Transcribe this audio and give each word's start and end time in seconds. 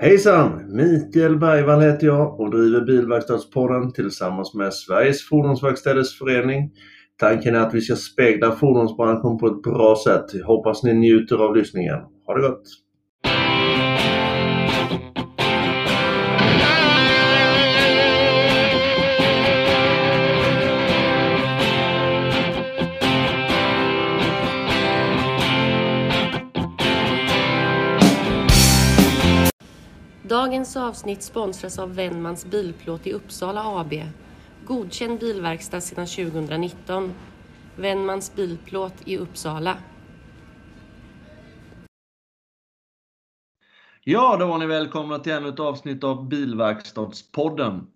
Hejsan! 0.00 0.76
Mikael 0.76 1.38
Bergvall 1.38 1.80
heter 1.80 2.06
jag 2.06 2.40
och 2.40 2.50
driver 2.50 2.80
Bilverkstadspodden 2.80 3.92
tillsammans 3.92 4.54
med 4.54 4.74
Sveriges 4.74 5.28
Fordonsverkstäders 5.28 6.18
Förening. 6.18 6.70
Tanken 7.16 7.54
är 7.54 7.58
att 7.60 7.74
vi 7.74 7.80
ska 7.80 7.96
spegla 7.96 8.52
fordonsbranschen 8.52 9.38
på 9.38 9.46
ett 9.46 9.62
bra 9.62 9.96
sätt. 10.04 10.44
Hoppas 10.44 10.82
ni 10.82 10.94
njuter 10.94 11.36
av 11.36 11.56
lyssningen. 11.56 11.98
Ha 12.26 12.34
det 12.34 12.48
gott! 12.48 12.62
Dagens 30.38 30.76
avsnitt 30.76 31.22
sponsras 31.22 31.78
av 31.78 31.94
Wennmans 31.94 32.46
Bilplåt 32.46 33.06
i 33.06 33.12
Uppsala 33.12 33.62
AB. 33.64 33.92
Godkänd 34.64 35.20
bilverkstad 35.20 35.80
sedan 35.80 36.06
2019. 36.06 37.14
Wennmans 37.76 38.34
Bilplåt 38.34 38.94
i 39.04 39.16
Uppsala. 39.16 39.76
Ja, 44.04 44.36
då 44.40 44.46
var 44.46 44.58
ni 44.58 44.66
välkomna 44.66 45.18
till 45.18 45.32
ännu 45.32 45.48
ett 45.48 45.60
avsnitt 45.60 46.04
av 46.04 46.28
Bilverkstadspodden. 46.28 47.86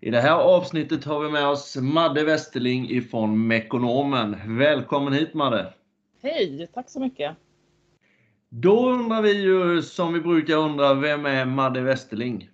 I 0.00 0.10
det 0.10 0.20
här 0.20 0.38
avsnittet 0.38 1.04
har 1.04 1.20
vi 1.20 1.30
med 1.30 1.48
oss 1.48 1.76
Madde 1.76 2.24
Westerling 2.24 2.90
ifrån 2.90 3.46
Mekonomen. 3.46 4.58
Välkommen 4.58 5.12
hit 5.12 5.34
Madde! 5.34 5.74
Hej, 6.22 6.68
tack 6.74 6.90
så 6.90 7.00
mycket! 7.00 7.36
Då 8.56 8.90
undrar 8.90 9.22
vi 9.22 9.42
ju 9.42 9.82
som 9.82 10.12
vi 10.12 10.20
brukar 10.20 10.56
undra, 10.56 10.94
vem 10.94 11.26
är 11.26 11.44
Madde 11.44 11.80
Westerling? 11.80 12.50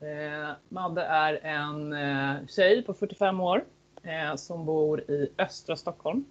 Eh, 0.00 0.50
Madde 0.68 1.02
är 1.02 1.46
en 1.46 1.92
eh, 1.92 2.46
tjej 2.48 2.82
på 2.82 2.94
45 2.94 3.40
år 3.40 3.64
eh, 4.02 4.36
som 4.36 4.66
bor 4.66 5.00
i 5.00 5.28
östra 5.38 5.76
Stockholm. 5.76 6.24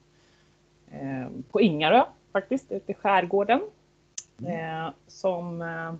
Eh, 0.91 1.27
på 1.51 1.61
Ingarö 1.61 2.03
faktiskt, 2.31 2.71
ute 2.71 2.91
i 2.91 2.95
skärgården. 2.95 3.61
Eh, 4.47 4.89
som 5.07 5.61
eh, 5.61 5.93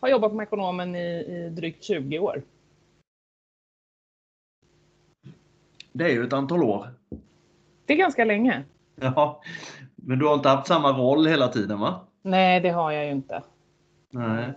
har 0.00 0.08
jobbat 0.08 0.34
med 0.34 0.44
ekonomen 0.44 0.96
i, 0.96 1.18
i 1.18 1.50
drygt 1.50 1.84
20 1.84 2.18
år. 2.18 2.42
Det 5.92 6.04
är 6.04 6.10
ju 6.10 6.24
ett 6.24 6.32
antal 6.32 6.62
år. 6.62 6.88
Det 7.86 7.92
är 7.92 7.98
ganska 7.98 8.24
länge. 8.24 8.64
Ja, 8.94 9.42
men 10.02 10.18
du 10.18 10.26
har 10.26 10.34
inte 10.34 10.48
haft 10.48 10.66
samma 10.66 10.92
roll 10.92 11.26
hela 11.26 11.48
tiden 11.48 11.80
va? 11.80 12.00
Nej, 12.22 12.60
det 12.60 12.70
har 12.70 12.92
jag 12.92 13.04
ju 13.04 13.10
inte. 13.10 13.42
Nej. 14.10 14.52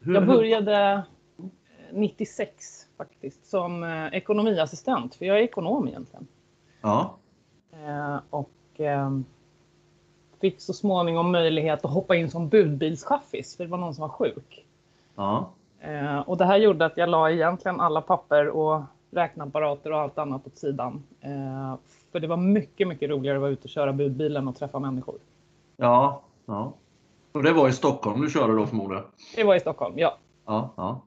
Hur, 0.00 0.14
Jag 0.14 0.26
började 0.26 1.02
96 1.92 2.86
faktiskt 2.96 3.46
som 3.50 3.84
eh, 3.84 4.06
ekonomiassistent, 4.06 5.14
för 5.14 5.24
jag 5.24 5.38
är 5.38 5.42
ekonom 5.42 5.88
egentligen. 5.88 6.26
Ja. 6.80 7.16
Eh, 7.72 8.16
och 8.30 8.80
eh, 8.80 9.10
fick 10.40 10.60
så 10.60 10.72
småningom 10.72 11.32
möjlighet 11.32 11.84
att 11.84 11.90
hoppa 11.90 12.16
in 12.16 12.30
som 12.30 12.48
budbilschaffis, 12.48 13.56
för 13.56 13.64
det 13.64 13.70
var 13.70 13.78
någon 13.78 13.94
som 13.94 14.02
var 14.02 14.08
sjuk. 14.08 14.66
Ja. 15.16 15.50
Eh, 15.80 16.18
och 16.18 16.36
det 16.36 16.44
här 16.44 16.56
gjorde 16.56 16.86
att 16.86 16.96
jag 16.96 17.08
la 17.08 17.30
egentligen 17.30 17.80
alla 17.80 18.00
papper 18.00 18.48
och 18.48 18.82
räkneapparater 19.10 19.92
och 19.92 19.98
allt 19.98 20.18
annat 20.18 20.46
åt 20.46 20.58
sidan. 20.58 21.02
För 22.12 22.20
det 22.20 22.26
var 22.26 22.36
mycket, 22.36 22.88
mycket 22.88 23.10
roligare 23.10 23.36
att 23.36 23.40
vara 23.42 23.50
ute 23.50 23.62
och 23.64 23.68
köra 23.68 23.92
budbilen 23.92 24.48
och 24.48 24.56
träffa 24.56 24.78
människor. 24.78 25.18
Ja. 25.76 26.22
ja. 26.46 26.72
Och 27.32 27.42
det 27.42 27.52
var 27.52 27.68
i 27.68 27.72
Stockholm 27.72 28.20
du 28.20 28.30
körde 28.30 28.56
då 28.56 28.66
förmodligen? 28.66 29.04
Det 29.36 29.44
var 29.44 29.54
i 29.54 29.60
Stockholm, 29.60 29.94
ja. 29.98 30.18
Ja. 30.46 30.74
ja. 30.76 31.04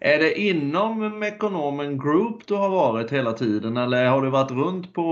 Är 0.00 0.18
det 0.18 0.40
inom 0.40 1.18
Mekonomen 1.18 1.98
Group 1.98 2.46
du 2.46 2.54
har 2.54 2.68
varit 2.70 3.10
hela 3.12 3.32
tiden 3.32 3.76
eller 3.76 4.06
har 4.06 4.22
du 4.22 4.30
varit 4.30 4.50
runt 4.50 4.94
på 4.94 5.02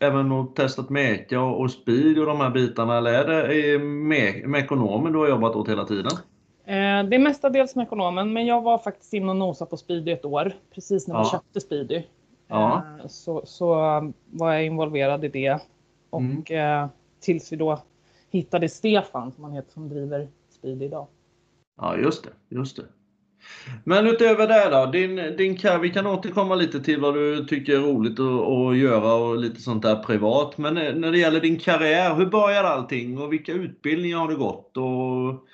eh, 0.00 0.08
även 0.08 0.32
och 0.32 0.56
testat 0.56 0.90
Meka 0.90 1.40
och, 1.40 1.60
och 1.60 1.70
Speed 1.70 2.18
och 2.18 2.26
de 2.26 2.40
här 2.40 2.50
bitarna 2.50 2.98
eller 2.98 3.12
är 3.12 3.26
det 3.26 3.54
i 3.54 3.78
Me- 3.78 4.46
Mekonomen 4.46 5.12
du 5.12 5.18
har 5.18 5.28
jobbat 5.28 5.56
åt 5.56 5.68
hela 5.68 5.84
tiden? 5.84 6.12
Eh, 6.66 7.08
det 7.08 7.16
är 7.16 7.18
mestadels 7.18 7.76
med 7.76 7.82
ekonomen, 7.86 8.32
men 8.32 8.46
jag 8.46 8.62
var 8.62 8.78
faktiskt 8.78 9.12
inne 9.12 9.30
och 9.30 9.36
nosade 9.36 9.70
på 9.70 9.76
Speedy 9.76 10.12
ett 10.12 10.24
år, 10.24 10.52
precis 10.74 11.08
när 11.08 11.14
vi 11.14 11.20
Ja. 11.20 11.30
köpte 11.32 11.60
Speedy. 11.60 12.02
Ja. 12.48 12.82
Eh, 13.00 13.06
så, 13.06 13.42
så 13.46 13.66
var 14.30 14.52
jag 14.52 14.64
involverad 14.64 15.24
i 15.24 15.28
det. 15.28 15.58
Och 16.10 16.20
Mm. 16.20 16.82
eh, 16.82 16.88
tills 17.20 17.52
vi 17.52 17.56
då 17.56 17.82
hittade 18.30 18.68
Stefan, 18.68 19.32
som 19.32 19.44
han 19.44 19.52
heter, 19.52 19.72
som 19.72 19.88
driver 19.88 20.28
Speedy 20.50 20.84
idag. 20.84 21.06
Ja, 21.80 21.96
just 21.96 22.24
det. 22.24 22.56
Just 22.56 22.76
det. 22.76 22.82
Men 23.84 24.06
utöver 24.06 24.48
det 24.48 24.70
då, 24.70 24.86
din, 24.86 25.36
din 25.36 25.80
vi 25.80 25.90
kan 25.90 26.06
återkomma 26.06 26.54
lite 26.54 26.80
till 26.80 27.00
vad 27.00 27.14
du 27.14 27.44
tycker 27.44 27.72
är 27.72 27.80
roligt 27.80 28.20
att, 28.20 28.48
att 28.48 28.76
göra 28.76 29.14
och 29.14 29.38
lite 29.38 29.60
sånt 29.60 29.82
där 29.82 29.96
privat. 29.96 30.58
Men 30.58 30.76
eh, 30.76 30.94
när 30.94 31.12
det 31.12 31.18
gäller 31.18 31.40
din 31.40 31.58
karriär, 31.58 32.14
hur 32.14 32.26
började 32.26 32.68
allting 32.68 33.18
och 33.18 33.32
vilka 33.32 33.52
utbildningar 33.52 34.18
har 34.18 34.28
du 34.28 34.36
gått? 34.36 34.76
Och 34.76 35.48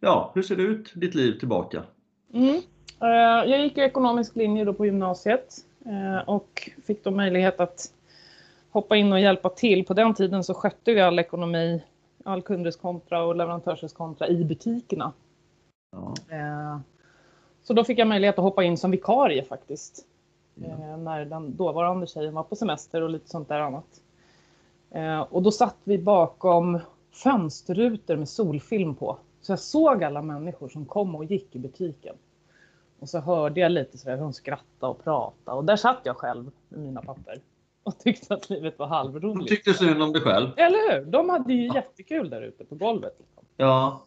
ja, 0.00 0.32
hur 0.34 0.42
ser 0.42 0.56
det 0.56 0.62
ut, 0.62 0.92
ditt 0.94 1.14
liv 1.14 1.38
tillbaka? 1.38 1.82
Mm. 2.34 2.60
Jag 3.46 3.60
gick 3.60 3.78
ekonomisk 3.78 4.36
linje 4.36 4.64
då 4.64 4.72
på 4.72 4.86
gymnasiet 4.86 5.54
och 6.26 6.70
fick 6.86 7.04
då 7.04 7.10
möjlighet 7.10 7.60
att 7.60 7.92
hoppa 8.70 8.96
in 8.96 9.12
och 9.12 9.20
hjälpa 9.20 9.48
till. 9.48 9.84
På 9.84 9.94
den 9.94 10.14
tiden 10.14 10.44
så 10.44 10.54
skötte 10.54 10.94
vi 10.94 11.00
all 11.00 11.18
ekonomi, 11.18 11.82
all 12.24 12.42
kundreskontra 12.42 13.24
och 13.24 13.36
leverantörsreskontra 13.36 14.28
i 14.28 14.44
butikerna. 14.44 15.12
Ja, 15.92 16.14
Eh, 16.36 16.78
Så 17.62 17.72
då 17.74 17.84
fick 17.84 17.98
jag 17.98 18.08
möjlighet 18.08 18.38
att 18.38 18.44
hoppa 18.44 18.64
in 18.64 18.76
som 18.78 18.90
vikarie 18.90 19.44
faktiskt. 19.44 20.06
Ja. 20.54 20.66
Eh, 20.66 20.96
När 20.96 21.24
den 21.24 21.56
dåvarande 21.56 22.06
tjejen 22.06 22.34
var 22.34 22.42
på 22.42 22.56
semester 22.56 23.02
och 23.02 23.10
lite 23.10 23.28
sånt 23.30 23.48
där 23.48 23.60
annat. 23.60 24.00
Eh, 24.90 25.20
Och 25.20 25.42
då 25.42 25.50
satt 25.50 25.76
vi 25.84 25.98
bakom 25.98 26.80
fönsterrutor 27.12 28.16
med 28.16 28.28
solfilm 28.28 28.94
på. 28.94 29.16
Så 29.40 29.52
jag 29.52 29.58
såg 29.60 30.04
alla 30.04 30.22
människor 30.22 30.68
som 30.68 30.84
kom 30.86 31.14
och 31.14 31.24
gick 31.24 31.56
i 31.56 31.58
butiken. 31.58 32.16
Och 33.00 33.08
så 33.08 33.18
hörde 33.18 33.60
jag 33.60 33.72
lite 33.72 33.98
sådär 33.98 34.16
hur 34.16 34.22
de 34.22 34.32
skrattade 34.32 34.92
och 34.92 35.04
pratade. 35.04 35.56
Och 35.56 35.64
där 35.64 35.76
satt 35.76 36.00
jag 36.02 36.16
själv 36.16 36.50
med 36.68 36.80
mina 36.80 37.02
papper. 37.02 37.40
Och 37.82 37.98
tyckte 37.98 38.34
att 38.34 38.50
livet 38.50 38.78
var 38.78 38.86
halvroligt. 38.86 39.48
tyckte 39.48 39.74
synd 39.74 40.02
om 40.02 40.12
dig 40.12 40.22
själv? 40.22 40.50
Eller 40.56 40.92
hur? 40.92 41.04
De 41.04 41.28
hade 41.28 41.52
ju 41.52 41.74
jättekul 41.74 42.30
där 42.30 42.42
ute 42.42 42.64
på 42.64 42.74
golvet. 42.74 43.16
Liksom. 43.18 43.44
Ja. 43.56 44.02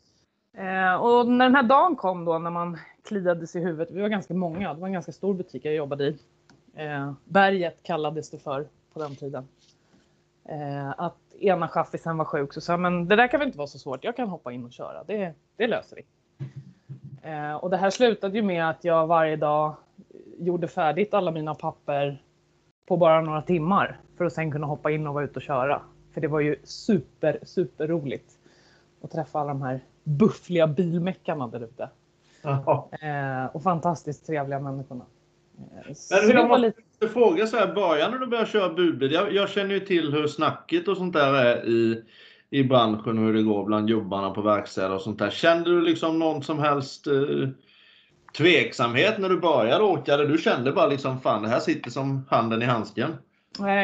Eh, 0.58 0.96
och 0.96 1.28
när 1.28 1.46
den 1.46 1.56
här 1.56 1.64
dagen 1.64 1.96
kom 1.96 2.26
då 2.26 2.40
när 2.40 2.52
man 2.52 2.78
kliade 3.04 3.48
sig 3.48 3.62
i 3.62 3.66
huvudet, 3.66 3.92
vi 3.92 4.02
var 4.02 4.10
ganska 4.10 4.34
många, 4.34 4.74
det 4.74 4.80
var 4.80 4.88
en 4.88 4.94
ganska 4.94 5.12
stor 5.12 5.34
butik 5.34 5.66
jag 5.66 5.76
jobbade 5.76 6.08
i. 6.08 6.18
Eh, 6.76 7.14
Berget 7.26 7.80
kallades 7.84 8.30
det 8.30 8.40
för 8.40 8.68
på 8.94 9.00
den 9.00 9.16
tiden. 9.16 9.48
Eh, 10.50 10.90
att 10.98 11.18
ena 11.40 11.68
chaffisen 11.68 12.18
var 12.18 12.26
sjuk 12.26 12.54
så 12.54 12.62
sa 12.62 12.78
men 12.78 13.08
det 13.08 13.16
där 13.16 13.28
kan 13.28 13.40
väl 13.40 13.48
inte 13.48 13.58
vara 13.58 13.68
så 13.68 13.80
svårt, 13.80 14.04
jag 14.04 14.16
kan 14.16 14.30
hoppa 14.30 14.52
in 14.52 14.66
och 14.66 14.72
köra, 14.72 15.04
det, 15.04 15.34
det 15.56 15.68
löser 15.68 15.96
vi. 15.96 16.02
Eh, 17.28 17.56
och 17.56 17.70
det 17.70 17.78
här 17.78 17.90
slutade 17.90 18.38
ju 18.38 18.44
med 18.44 18.70
att 18.70 18.84
jag 18.84 19.08
varje 19.08 19.36
dag 19.36 19.76
gjorde 20.40 20.68
färdigt 20.68 21.14
alla 21.14 21.32
mina 21.32 21.56
papper 21.56 22.22
på 22.88 22.98
bara 22.98 23.22
några 23.22 23.42
timmar 23.42 24.00
för 24.18 24.26
att 24.26 24.34
sen 24.34 24.52
kunna 24.52 24.68
hoppa 24.68 24.92
in 24.92 25.08
och 25.08 25.14
vara 25.14 25.24
ute 25.24 25.36
och 25.36 25.42
köra. 25.42 25.82
För 26.14 26.22
det 26.22 26.28
var 26.28 26.40
ju 26.40 26.56
super, 26.64 27.40
super 27.44 27.88
roligt 27.88 28.32
att 29.02 29.12
träffa 29.12 29.40
alla 29.40 29.50
de 29.50 29.62
här 29.62 29.80
buffliga 30.04 30.68
bilmeckarna 30.68 31.48
där 31.48 31.64
ute. 31.64 31.90
Eh, 33.02 33.56
och 33.56 33.64
fantastiskt 33.64 34.28
trevliga 34.28 34.60
människorna. 34.60 35.06
Eh, 35.58 35.96
Men 36.12 36.28
det 36.28 36.34
jag 36.34 36.48
måste 36.48 36.62
lite, 36.62 37.14
fråga 37.14 37.48
så 37.48 37.58
här, 37.58 37.74
början 37.74 38.12
när 38.12 38.18
du 38.18 38.28
började 38.28 38.50
köra 38.50 38.74
budbil. 38.74 39.12
Jag, 39.12 39.34
jag 39.34 39.50
känner 39.50 39.74
ju 39.74 39.80
till 39.80 40.14
hur 40.14 40.28
snacket 40.28 40.88
och 40.88 40.98
sånt 40.98 41.14
där 41.14 41.34
är 41.34 41.66
i, 41.66 42.04
i 42.50 42.64
branschen 42.64 43.18
och 43.18 43.24
hur 43.26 43.34
det 43.34 43.44
går 43.44 43.66
bland 43.66 43.90
jobbarna 43.90 44.30
på 44.30 44.42
verkstäder 44.42 44.96
och 44.96 45.02
sånt 45.02 45.20
där. 45.20 45.30
Kände 45.30 45.70
du 45.70 45.82
liksom 45.82 46.20
någon 46.20 46.44
som 46.44 46.60
helst 46.60 47.08
eh, 47.08 47.50
tveksamhet 48.38 49.20
när 49.20 49.30
du 49.30 49.40
började 49.40 49.84
åka? 49.84 50.14
Eller 50.14 50.26
du 50.26 50.38
kände 50.38 50.72
bara 50.72 50.88
liksom 50.88 51.20
fan 51.20 51.44
det 51.44 51.50
här 51.50 51.60
sitter 51.60 51.92
som 51.92 52.26
handen 52.30 52.62
i 52.62 52.66
handsken? 52.66 53.16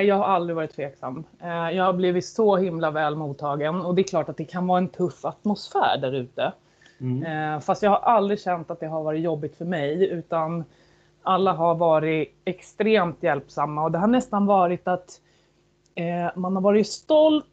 jag 0.05 0.15
har 0.15 0.25
aldrig 0.25 0.55
varit 0.55 0.75
tveksam. 0.75 1.23
Eh, 1.41 1.71
jag 1.71 1.83
har 1.83 1.93
blivit 1.93 2.25
så 2.25 2.57
himla 2.57 2.91
väl 2.91 3.15
mottagen 3.15 3.81
och 3.81 3.95
det 3.95 4.01
är 4.01 4.07
klart 4.07 4.29
att 4.29 4.37
det 4.37 4.45
kan 4.45 4.67
vara 4.67 4.77
en 4.77 4.89
tuff 4.89 5.25
atmosfär 5.25 5.97
där 6.01 6.11
ute. 6.11 6.53
Mm. 6.99 7.23
Eh, 7.23 7.59
fast 7.59 7.83
jag 7.83 7.89
har 7.89 7.97
aldrig 7.97 8.41
känt 8.41 8.71
att 8.71 8.79
det 8.79 8.87
har 8.87 9.03
varit 9.03 9.21
jobbigt 9.21 9.57
för 9.57 9.65
mig 9.65 10.09
utan 10.09 10.63
alla 11.23 11.53
har 11.53 11.75
varit 11.75 12.41
extremt 12.45 13.23
hjälpsamma 13.23 13.83
och 13.83 13.91
det 13.91 13.97
har 13.97 14.07
nästan 14.07 14.45
varit 14.45 14.87
att 14.87 15.19
man 16.35 16.55
har 16.55 16.61
varit 16.61 16.87
stolt 16.87 17.52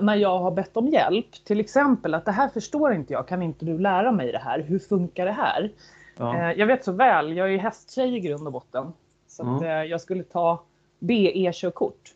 när 0.00 0.14
jag 0.14 0.38
har 0.38 0.50
bett 0.50 0.76
om 0.76 0.88
hjälp. 0.88 1.32
Till 1.44 1.60
exempel 1.60 2.14
att 2.14 2.24
det 2.24 2.32
här 2.32 2.48
förstår 2.48 2.92
inte 2.94 3.12
jag, 3.12 3.28
kan 3.28 3.42
inte 3.42 3.64
du 3.64 3.78
lära 3.78 4.12
mig 4.12 4.32
det 4.32 4.38
här? 4.38 4.60
Hur 4.60 4.78
funkar 4.78 5.24
det 5.26 5.32
här? 5.32 5.70
Ja. 6.16 6.36
Eh, 6.36 6.52
jag 6.52 6.66
vet 6.66 6.84
så 6.84 6.92
väl, 6.92 7.36
jag 7.36 7.54
är 7.54 7.58
hästtjej 7.58 8.16
i 8.16 8.20
grund 8.20 8.46
och 8.46 8.52
botten. 8.52 8.92
Så 9.28 9.42
att, 9.42 9.62
Mm. 9.62 9.64
eh, 9.64 9.84
jag 9.90 10.00
skulle 10.00 10.22
ta 10.24 10.62
BE-körkort. 10.98 12.14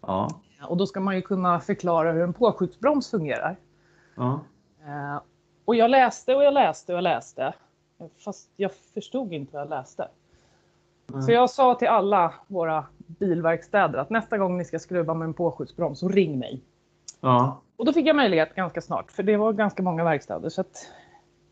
Ja. 0.00 0.28
Och 0.68 0.76
då 0.76 0.86
ska 0.86 1.00
man 1.00 1.16
ju 1.16 1.22
kunna 1.22 1.60
förklara 1.60 2.12
hur 2.12 2.22
en 2.22 2.32
påskjutsbroms 2.32 3.10
fungerar. 3.10 3.56
Ja. 4.16 4.40
Eh, 4.86 5.20
och 5.64 5.74
jag 5.74 5.90
läste 5.90 6.34
och 6.34 6.44
jag 6.44 6.54
läste 6.54 6.92
och 6.92 6.96
jag 6.96 7.02
läste. 7.02 7.52
Fast 8.24 8.50
jag 8.56 8.70
förstod 8.94 9.32
inte 9.32 9.52
vad 9.52 9.62
jag 9.62 9.70
läste. 9.70 10.08
Mm. 11.10 11.22
Så 11.22 11.32
jag 11.32 11.50
sa 11.50 11.74
till 11.74 11.88
alla 11.88 12.34
våra 12.46 12.84
bilverkstäder 12.98 13.98
att 13.98 14.10
nästa 14.10 14.38
gång 14.38 14.58
ni 14.58 14.64
ska 14.64 14.78
skruva 14.78 15.14
med 15.14 15.26
en 15.26 15.34
påskjutsbroms 15.34 15.98
så 15.98 16.08
ring 16.08 16.38
mig. 16.38 16.60
Ja. 17.20 17.62
Och 17.76 17.84
då 17.84 17.92
fick 17.92 18.06
jag 18.06 18.16
möjlighet 18.16 18.54
ganska 18.54 18.80
snart 18.80 19.12
för 19.12 19.22
det 19.22 19.36
var 19.36 19.52
ganska 19.52 19.82
många 19.82 20.04
verkstäder. 20.04 20.48
Så 20.48 20.60
att 20.60 20.90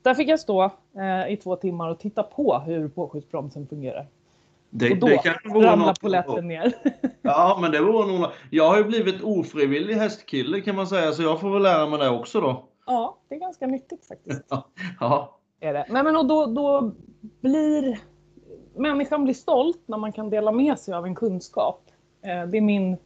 där 0.03 0.15
fick 0.15 0.29
jag 0.29 0.41
stå 0.41 0.65
eh, 0.99 1.33
i 1.33 1.37
två 1.37 1.57
timmar 1.57 1.91
och 1.91 1.99
titta 1.99 2.23
på 2.23 2.59
hur 2.59 2.89
påskjutsbromsen 2.89 3.67
fungerar. 3.67 4.07
Det, 4.71 4.91
Och 4.91 4.99
då 4.99 5.07
det 5.07 5.19
kanske 5.19 5.49
vore 5.49 5.67
ramlade 5.67 6.01
polletten 6.01 6.49
ner. 6.49 6.73
Ja, 7.23 7.59
men 7.61 7.73
det 7.73 7.81
vore 7.81 8.19
nog... 8.19 8.27
Jag 8.51 8.69
har 8.69 8.79
ju 8.79 8.85
blivit 8.85 9.23
ofrivillig 9.23 9.95
hästkille 9.95 10.61
kan 10.61 10.77
man 10.77 10.87
säga, 10.87 11.13
så 11.13 11.23
jag 11.23 11.41
får 11.41 11.51
väl 11.51 11.63
lära 11.63 11.87
mig 11.87 11.99
det 11.99 12.09
också 12.09 12.41
då. 12.41 12.65
ja, 12.87 13.19
det 13.29 13.35
är 13.35 13.39
ganska 13.39 13.67
nyttigt 13.67 14.07
faktiskt. 14.07 14.45
Ja. 15.01 15.39
Är 15.61 15.73
det. 15.73 15.87
Nej, 15.89 16.05
men 16.05 16.17
och 16.17 16.27
då, 16.27 16.47
då 16.47 16.93
blir 17.41 17.99
människan 18.75 19.25
blir 19.25 19.35
stolt 19.35 19.83
när 19.87 19.99
man 19.99 20.13
kan 20.13 20.31
dela 20.31 20.53
med 20.53 20.79
sig 20.79 20.95
av 20.95 21.07
en 21.07 21.15
kunskap. 21.15 21.83
Eh, 22.23 22.47
det, 22.47 22.57
är 22.57 22.61
min, 22.61 22.97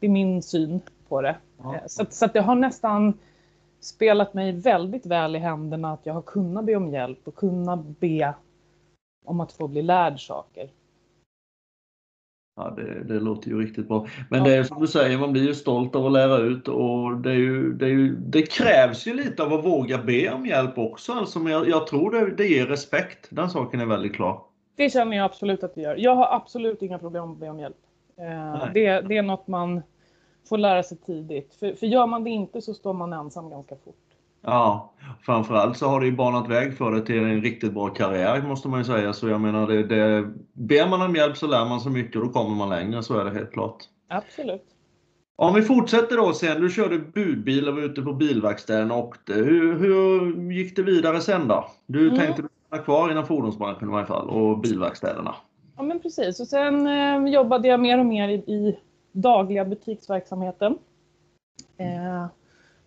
det 0.00 0.06
är 0.06 0.10
min 0.10 0.42
syn 0.42 0.80
på 1.08 1.22
det. 1.22 1.36
Ja. 1.62 1.74
Eh, 1.74 1.80
så, 1.86 2.02
att- 2.02 2.12
så 2.12 2.24
att 2.24 2.32
det 2.32 2.40
har 2.40 2.54
nästan 2.54 3.14
spelat 3.80 4.34
mig 4.34 4.52
väldigt 4.52 5.06
väl 5.06 5.36
i 5.36 5.38
händerna 5.38 5.92
att 5.92 6.06
jag 6.06 6.14
har 6.14 6.22
kunnat 6.22 6.64
be 6.64 6.76
om 6.76 6.88
hjälp 6.92 7.18
och 7.28 7.34
kunnat 7.34 7.80
be 8.00 8.34
om 9.26 9.40
att 9.40 9.52
få 9.52 9.68
bli 9.68 9.82
lärd 9.82 10.26
saker. 10.26 10.68
Ja, 12.56 12.70
det, 12.70 13.04
det 13.04 13.20
låter 13.20 13.48
ju 13.48 13.60
riktigt 13.66 13.88
bra. 13.88 14.06
Men 14.30 14.38
Ja. 14.38 14.44
det 14.44 14.54
är 14.56 14.62
som 14.62 14.80
du 14.80 14.86
säger, 14.86 15.18
man 15.18 15.32
blir 15.32 15.42
ju 15.46 15.54
stolt 15.54 15.96
av 15.96 16.06
att 16.06 16.12
lära 16.12 16.36
ut 16.36 16.68
och 16.68 17.16
det, 17.16 17.34
ju, 17.34 17.72
det, 17.72 17.88
ju, 17.88 18.16
det 18.16 18.42
krävs 18.42 19.06
ju 19.06 19.14
lite 19.14 19.42
av 19.42 19.52
att 19.52 19.64
våga 19.64 19.98
be 19.98 20.32
om 20.32 20.46
hjälp 20.46 20.78
också. 20.78 21.12
Alltså, 21.12 21.38
men 21.38 21.52
jag, 21.52 21.68
jag 21.68 21.86
tror 21.86 22.10
det, 22.10 22.34
det 22.34 22.46
ger 22.46 22.66
respekt. 22.66 23.28
Den 23.30 23.50
saken 23.50 23.80
är 23.80 23.86
väldigt 23.86 24.14
klar. 24.14 24.42
Det 24.76 24.90
känner 24.90 25.16
jag 25.16 25.24
absolut 25.24 25.62
att 25.64 25.74
det 25.74 25.80
gör. 25.80 25.96
Jag 25.96 26.14
har 26.14 26.36
absolut 26.36 26.82
inga 26.82 26.98
problem 26.98 27.32
att 27.32 27.38
be 27.38 27.48
om 27.50 27.60
hjälp. 27.60 27.76
Eh, 28.16 28.72
det, 28.74 29.00
det 29.00 29.16
är 29.16 29.22
något 29.22 29.46
man 29.46 29.82
får 30.48 30.58
lära 30.58 30.82
sig 30.82 30.96
tidigt. 30.98 31.54
För, 31.54 31.72
för 31.72 31.86
gör 31.86 32.06
man 32.06 32.24
det 32.24 32.30
inte 32.30 32.60
så 32.62 32.74
står 32.74 32.92
man 32.92 33.12
ensam 33.12 33.50
ganska 33.50 33.74
fort. 33.84 33.94
Ja, 34.42 34.92
framförallt 35.22 35.76
så 35.76 35.86
har 35.86 36.00
det 36.00 36.06
ju 36.06 36.12
banat 36.12 36.48
väg 36.48 36.76
för 36.78 36.92
det 36.92 37.00
till 37.00 37.18
en 37.24 37.42
riktigt 37.42 37.72
bra 37.72 37.88
karriär 37.88 38.42
måste 38.42 38.68
man 38.68 38.80
ju 38.80 38.84
säga. 38.84 39.12
Så 39.12 39.28
jag 39.28 39.40
menar, 39.40 39.66
det, 39.66 39.82
det, 39.82 40.30
ber 40.52 40.88
man 40.88 41.02
om 41.02 41.16
hjälp 41.16 41.36
så 41.36 41.46
lär 41.46 41.64
man 41.64 41.80
sig 41.80 41.92
mycket 41.92 42.16
och 42.16 42.26
då 42.26 42.32
kommer 42.32 42.56
man 42.56 42.68
längre, 42.68 43.02
så 43.02 43.18
är 43.18 43.24
det 43.24 43.30
helt 43.30 43.52
klart. 43.52 43.76
Absolut. 44.08 44.64
Om 45.36 45.54
vi 45.54 45.62
fortsätter 45.62 46.16
då 46.16 46.32
sen, 46.32 46.60
du 46.60 46.70
körde 46.70 46.98
budbil 46.98 47.68
och 47.68 47.74
var 47.74 47.82
ute 47.82 48.02
på 48.02 48.12
bilverkstäden 48.12 48.90
och 48.90 48.98
åkte. 48.98 49.32
Hur, 49.34 49.78
hur 49.78 50.52
gick 50.52 50.76
det 50.76 50.82
vidare 50.82 51.20
sen 51.20 51.48
då? 51.48 51.64
Du 51.86 52.06
Mm. 52.06 52.16
tänkte 52.18 52.42
stanna 52.66 52.82
kvar 52.82 53.10
inom 53.10 53.26
fordonsbranschen 53.26 53.88
i 53.88 53.92
varje 53.92 54.06
fall 54.06 54.28
och 54.30 54.58
bilverkstäderna? 54.58 55.34
Ja 55.76 55.82
men 55.82 56.00
precis. 56.00 56.40
Och 56.40 56.46
sen 56.46 56.86
eh, 56.86 57.32
jobbade 57.32 57.68
jag 57.68 57.80
mer 57.80 57.98
och 57.98 58.06
mer 58.06 58.28
i, 58.28 58.34
i 58.34 58.78
dagliga 59.16 59.64
butiksverksamheten. 59.64 60.78
Eh, 61.76 62.26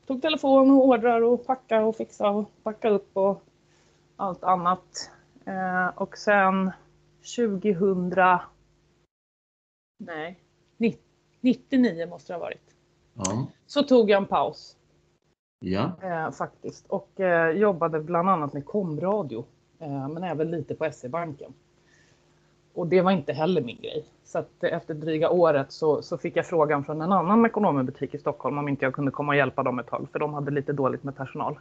tog 0.08 0.22
telefon 0.22 0.72
och 0.72 0.86
ordrar 0.88 1.22
och 1.22 1.46
packa 1.46 1.86
och 1.86 1.96
fixa 1.96 2.30
och 2.30 2.52
packa 2.64 2.90
upp 2.90 3.18
och 3.18 3.44
allt 4.16 4.44
annat. 4.44 5.12
Eh, 5.46 5.88
och 5.88 6.18
sen 6.18 6.72
2000... 7.38 8.14
Nej, 10.00 10.40
90, 10.78 11.02
99 11.42 12.08
måste 12.08 12.34
det 12.34 12.38
ha 12.38 12.42
varit. 12.42 12.76
Ja. 13.14 13.48
Så 13.68 13.84
tog 13.84 14.10
jag 14.10 14.18
en 14.18 14.28
paus 14.28 14.78
Ja. 15.60 15.92
eh, 16.02 16.32
faktiskt 16.32 16.88
och 16.88 17.20
eh, 17.20 17.50
jobbade 17.58 18.00
bland 18.00 18.30
annat 18.30 18.54
med 18.54 18.66
komradio 18.66 19.46
eh, 19.80 20.08
men 20.10 20.24
även 20.24 20.52
lite 20.52 20.76
på 20.76 20.92
SE-banken. 20.92 21.54
Och 22.80 22.88
det 22.88 23.02
var 23.02 23.12
inte 23.12 23.34
heller 23.34 23.62
min 23.62 23.78
grej. 23.82 24.06
Så 24.24 24.40
att 24.40 24.64
efter 24.64 24.94
dryga 24.94 25.30
året 25.30 25.72
så, 25.72 26.02
så 26.02 26.18
fick 26.18 26.36
jag 26.36 26.46
frågan 26.46 26.84
från 26.86 27.02
en 27.02 27.12
annan 27.12 27.42
Mekonomenbutik 27.42 28.16
i 28.16 28.18
Stockholm 28.18 28.58
om 28.58 28.68
inte 28.68 28.86
jag 28.86 28.94
kunde 28.94 29.12
komma 29.12 29.32
och 29.32 29.36
hjälpa 29.36 29.64
dem 29.64 29.80
ett 29.80 29.88
tag 29.88 30.08
för 30.12 30.20
de 30.20 30.34
hade 30.34 30.52
lite 30.52 30.74
dåligt 30.74 31.04
med 31.04 31.16
personal. 31.16 31.60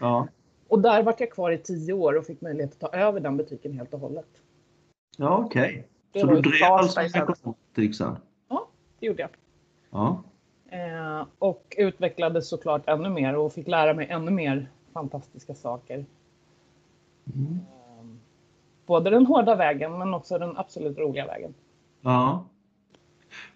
Ja, 0.00 0.28
Och 0.68 0.80
där 0.80 1.02
vart 1.02 1.20
jag 1.20 1.30
kvar 1.30 1.50
i 1.50 1.58
tio 1.58 1.92
år 1.92 2.16
och 2.18 2.24
fick 2.26 2.40
möjlighet 2.40 2.72
att 2.72 2.90
ta 2.92 2.98
över 2.98 3.20
den 3.20 3.36
butiken 3.36 3.72
helt 3.72 3.94
och 3.94 4.00
hållet. 4.00 4.28
ja 5.16 5.38
okej. 5.46 5.88
Det 6.12 6.20
Så 6.20 6.26
du 6.26 6.40
drev 6.40 6.72
alltså 6.72 7.00
en 7.00 7.06
istället. 7.06 7.28
ekonombutik 7.30 7.96
sen? 7.96 8.16
Det 9.00 9.06
gjorde 9.06 9.22
jag. 9.22 9.30
Ja. 9.90 10.22
Eh, 10.70 11.26
och 11.38 11.74
utvecklades 11.78 12.48
såklart 12.48 12.82
ännu 12.88 13.08
mer 13.08 13.36
och 13.36 13.52
fick 13.52 13.68
lära 13.68 13.94
mig 13.94 14.06
ännu 14.10 14.30
mer 14.30 14.70
fantastiska 14.92 15.54
saker. 15.54 16.04
Mm. 17.34 17.58
Både 18.86 19.10
den 19.10 19.26
hårda 19.26 19.56
vägen 19.56 19.98
men 19.98 20.14
också 20.14 20.38
den 20.38 20.56
absolut 20.56 20.98
roliga 20.98 21.26
vägen. 21.26 21.54
ja. 22.02 22.46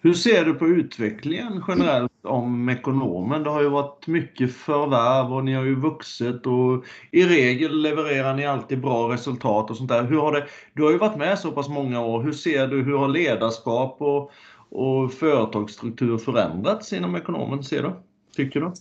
Hur 0.01 0.13
ser 0.13 0.45
du 0.45 0.53
på 0.53 0.67
utvecklingen 0.67 1.63
generellt 1.67 2.11
om 2.23 2.65
Mekonomen? 2.65 3.43
Det 3.43 3.49
har 3.49 3.61
ju 3.61 3.69
varit 3.69 4.07
mycket 4.07 4.55
förvärv 4.55 5.33
och 5.33 5.45
ni 5.45 5.53
har 5.53 5.63
ju 5.63 5.75
vuxit 5.75 6.45
och 6.47 6.85
i 7.11 7.23
regel 7.25 7.81
levererar 7.81 8.33
ni 8.33 8.45
alltid 8.45 8.81
bra 8.81 9.13
resultat 9.13 9.69
och 9.69 9.77
sånt 9.77 9.89
där. 9.89 10.03
Hur 10.03 10.17
har 10.17 10.31
det, 10.31 10.47
du 10.73 10.83
har 10.83 10.91
ju 10.91 10.97
varit 10.97 11.17
med 11.17 11.39
så 11.39 11.51
pass 11.51 11.69
många 11.69 12.05
år. 12.05 12.23
Hur 12.23 12.31
ser 12.31 12.67
du, 12.67 12.83
hur 12.83 12.97
har 12.97 13.07
ledarskap 13.07 13.97
och, 13.99 14.31
och 14.69 15.13
företagsstruktur 15.13 16.17
förändrats 16.17 16.93
inom 16.93 17.11
Mekonomen, 17.11 17.63
ser 17.63 17.83
du? 17.83 17.91
Tycker 18.35 18.61
du? 18.61 18.71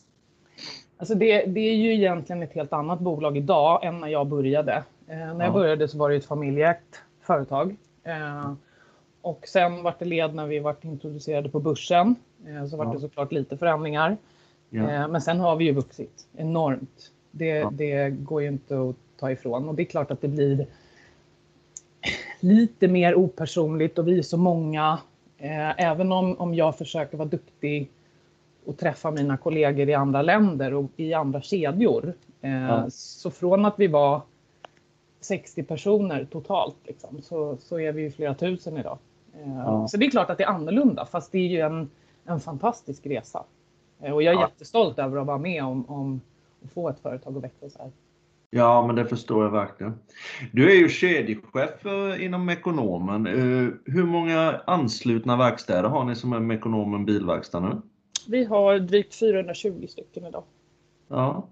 Alltså 1.00 1.14
det, 1.14 1.44
det 1.46 1.60
är 1.60 1.74
ju 1.74 1.94
egentligen 1.94 2.42
ett 2.42 2.52
helt 2.52 2.72
annat 2.72 3.00
bolag 3.00 3.36
idag 3.36 3.84
än 3.84 4.00
när 4.00 4.08
jag 4.08 4.26
började. 4.26 4.72
Eh, 5.08 5.16
när 5.16 5.26
jag 5.26 5.42
Ja. 5.42 5.50
började 5.52 5.88
så 5.88 5.98
var 5.98 6.10
det 6.10 6.16
ett 6.16 6.24
familjeägt 6.24 7.02
företag. 7.20 7.76
Eh, 8.04 8.52
och 9.22 9.46
sen 9.48 9.82
vart 9.82 9.98
det 9.98 10.04
led 10.04 10.34
när 10.34 10.46
vi 10.46 10.58
vart 10.58 10.84
introducerade 10.84 11.48
på 11.48 11.60
börsen. 11.60 12.14
Eh, 12.46 12.66
så 12.66 12.76
vart 12.76 12.86
Ja. 12.86 12.92
det 12.92 13.00
såklart 13.00 13.32
lite 13.32 13.56
förändringar. 13.56 14.16
Ja. 14.70 14.90
Eh, 14.90 15.08
men 15.08 15.20
sen 15.20 15.40
har 15.40 15.56
vi 15.56 15.64
ju 15.64 15.72
vuxit 15.72 16.26
enormt. 16.36 17.10
Det, 17.30 17.68
det 17.72 18.10
går 18.10 18.42
ju 18.42 18.48
inte 18.48 18.80
att 18.80 18.96
ta 19.20 19.30
ifrån. 19.30 19.68
Och 19.68 19.74
det 19.74 19.82
är 19.82 19.84
klart 19.84 20.10
att 20.10 20.20
det 20.20 20.28
blir 20.28 20.66
lite 22.40 22.88
mer 22.88 23.14
opersonligt 23.14 23.98
och 23.98 24.08
vi 24.08 24.18
är 24.18 24.22
så 24.22 24.36
många. 24.36 24.98
Eh, 25.38 25.80
även 25.90 26.12
om, 26.12 26.36
om 26.40 26.54
jag 26.54 26.78
försöker 26.78 27.16
vara 27.16 27.28
duktig 27.28 27.90
och 28.64 28.78
träffa 28.78 29.10
mina 29.10 29.36
kollegor 29.36 29.88
i 29.88 29.94
andra 29.94 30.22
länder 30.22 30.74
och 30.74 30.90
i 30.96 31.14
andra 31.14 31.40
kedjor. 31.40 32.14
Eh, 32.40 32.50
Ja. 32.68 32.86
Så 32.90 33.30
från 33.30 33.64
att 33.64 33.74
vi 33.76 33.86
var 33.86 34.20
60 35.20 35.62
personer 35.62 36.24
totalt 36.30 36.76
liksom, 36.84 37.22
så, 37.22 37.56
så 37.60 37.80
är 37.80 37.92
vi 37.92 38.02
ju 38.02 38.10
flera 38.10 38.34
tusen 38.34 38.76
idag. 38.76 38.98
Eh, 39.34 39.56
Ja. 39.56 39.88
Så 39.88 39.96
det 39.96 40.06
är 40.06 40.10
klart 40.10 40.30
att 40.30 40.38
det 40.38 40.44
är 40.44 40.48
annorlunda 40.48 41.06
fast 41.06 41.32
det 41.32 41.38
är 41.38 41.48
ju 41.48 41.60
en, 41.60 41.90
en 42.24 42.40
fantastisk 42.40 43.06
resa. 43.06 43.44
Eh, 44.00 44.12
Och 44.12 44.22
jag 44.22 44.34
är 44.34 44.38
Ja. 44.38 44.48
jättestolt 44.48 44.98
över 44.98 45.20
att 45.20 45.26
vara 45.26 45.38
med 45.38 45.64
om, 45.64 45.90
om 45.90 46.20
att 46.64 46.72
få 46.72 46.88
ett 46.88 47.00
företag 47.00 47.36
att 47.36 47.44
växa 47.44 47.70
så 47.70 47.78
här. 47.82 47.90
Ja, 48.52 48.86
men 48.86 48.96
det 48.96 49.04
förstår 49.06 49.44
jag 49.44 49.50
verkligen. 49.50 49.94
Du 50.52 50.70
är 50.70 50.74
ju 50.74 50.88
kedjechef 50.88 51.86
inom 52.20 52.44
Mekonomen. 52.44 53.26
Hur 53.84 54.04
många 54.04 54.60
anslutna 54.66 55.36
verkstäder 55.36 55.88
har 55.88 56.04
ni 56.04 56.14
som 56.14 56.32
är 56.32 56.40
Mekonomen 56.40 57.04
bilverkstad 57.04 57.60
nu? 57.60 57.80
Vi 58.28 58.44
har 58.44 58.78
drygt 58.78 59.14
420 59.14 59.86
stycken 59.88 60.26
idag. 60.26 60.44
Ja. 61.08 61.48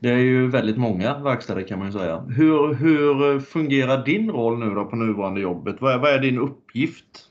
Det 0.00 0.08
är 0.08 0.18
ju 0.18 0.50
väldigt 0.50 0.76
många 0.76 1.18
verkstäder 1.18 1.62
kan 1.62 1.78
man 1.78 1.88
ju 1.88 1.92
säga. 1.92 2.18
Hur, 2.18 2.74
hur 2.74 3.40
fungerar 3.40 4.04
din 4.04 4.30
roll 4.30 4.58
nu 4.58 4.74
då 4.74 4.84
på 4.84 4.96
nuvarande 4.96 5.40
jobbet? 5.40 5.76
Vad 5.80 5.94
är, 5.94 5.98
vad 5.98 6.14
är 6.14 6.18
din 6.18 6.38
uppgift? 6.38 7.26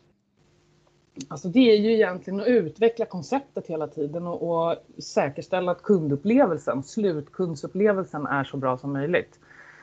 Alltså 1.27 1.47
det 1.47 1.71
är 1.71 1.77
ju 1.77 1.93
egentligen 1.93 2.39
att 2.39 2.47
utveckla 2.47 3.05
konceptet 3.05 3.67
hela 3.67 3.87
tiden 3.87 4.27
och, 4.27 4.69
och 4.69 5.03
säkerställa 5.03 5.71
att 5.71 5.83
kundupplevelsen, 5.83 6.83
slutkundsupplevelsen 6.83 8.25
är 8.25 8.43
så 8.43 8.57
bra 8.57 8.77
som 8.77 8.93
möjligt. 8.93 9.39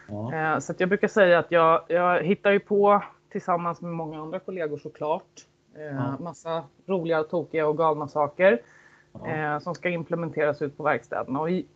Ja. 0.09 0.35
Eh, 0.35 0.59
så 0.59 0.75
jag 0.78 0.88
brukar 0.88 1.09
säga 1.09 1.38
att 1.38 1.50
jag, 1.50 1.83
jag 1.88 2.23
hittar 2.23 2.50
ju 2.50 2.61
på 2.61 3.02
tillsammans 3.33 3.80
med 3.80 3.92
många 3.92 4.23
andra 4.23 4.38
kollegor 4.38 4.78
såklart. 4.78 5.47
Eh, 5.76 5.83
Ja. 5.97 6.16
Massa 6.21 6.64
roliga, 6.87 7.23
tokiga 7.23 7.68
och 7.68 7.76
galna 7.78 8.09
saker 8.09 8.61
Ja. 9.12 9.26
eh, 9.26 9.59
som 9.59 9.75
ska 9.75 9.88
implementeras 9.88 10.62
ut 10.62 10.76
på 10.76 10.83
verkstäderna. 10.83 11.40
Och 11.40 11.50
i, 11.50 11.66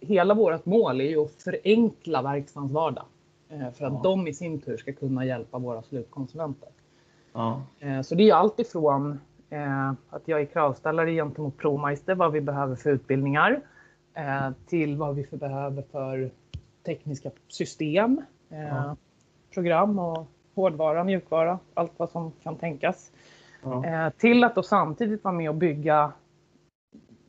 hela 0.00 0.34
vårt 0.34 0.66
mål 0.66 1.00
är 1.00 1.04
ju 1.04 1.18
att 1.24 1.32
förenkla 1.42 2.22
verkstadens 2.22 2.72
vardag. 2.72 3.04
Eh, 3.48 3.58
för 3.70 3.84
att 3.86 3.92
Ja. 3.92 4.00
de 4.02 4.26
i 4.28 4.34
sin 4.34 4.60
tur 4.60 4.76
ska 4.76 4.92
kunna 4.92 5.24
hjälpa 5.24 5.58
våra 5.58 5.82
slutkonsumenter. 5.82 6.68
Ja. 7.32 7.62
Så 8.04 8.14
det 8.14 8.30
är 8.30 8.34
allt 8.34 8.58
ifrån 8.60 9.20
eh, 9.50 9.92
att 10.10 10.22
jag 10.28 10.40
är 10.40 10.44
kravställare 10.44 11.12
gentemot 11.12 11.56
ProMeister, 11.56 12.14
vad 12.14 12.32
vi 12.32 12.40
behöver 12.40 12.76
för 12.76 12.90
utbildningar, 12.90 13.60
till 14.66 14.96
vad 14.96 15.14
vi 15.14 15.26
behöver 15.30 15.82
för 15.82 16.30
tekniska 16.86 17.30
system, 17.48 18.22
Ja. 18.48 18.96
program 19.54 19.98
och 19.98 20.26
hårdvara, 20.54 21.04
mjukvara, 21.04 21.58
allt 21.74 21.92
vad 21.96 22.10
som 22.10 22.32
kan 22.42 22.56
tänkas. 22.56 23.12
Ja. 23.62 23.86
Eh, 23.86 24.10
Till 24.10 24.44
att 24.44 24.54
då 24.54 24.62
samtidigt 24.62 25.24
vara 25.24 25.34
med 25.34 25.48
och 25.48 25.54
bygga 25.54 26.12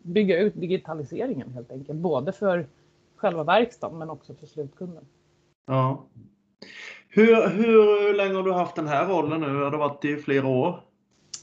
bygga 0.01 0.39
ut 0.39 0.53
digitaliseringen 0.55 1.51
helt 1.53 1.71
enkelt. 1.71 1.99
Både 1.99 2.31
för 2.31 2.67
själva 3.15 3.43
verkstaden 3.43 3.97
men 3.97 4.09
också 4.09 4.33
för 4.33 4.47
slutkunden. 4.47 5.05
Ja. 5.67 6.05
Hur, 7.09 7.49
hur 7.49 8.13
länge 8.13 8.35
har 8.35 8.43
du 8.43 8.53
haft 8.53 8.75
den 8.75 8.87
här 8.87 9.05
rollen 9.07 9.41
nu? 9.41 9.63
Har 9.63 9.71
det 9.71 9.77
varit 9.77 10.05
i 10.05 10.17
flera 10.17 10.47
år? 10.47 10.79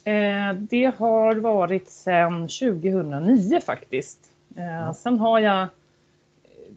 Eh, 0.05 0.55
det 0.55 0.95
har 0.99 1.35
varit 1.35 1.91
sedan 1.91 2.41
2009 2.41 3.61
faktiskt. 3.61 4.19
Eh, 4.57 4.65
ja. 4.65 4.95
Sen 4.95 5.19
har 5.19 5.39
jag 5.39 5.67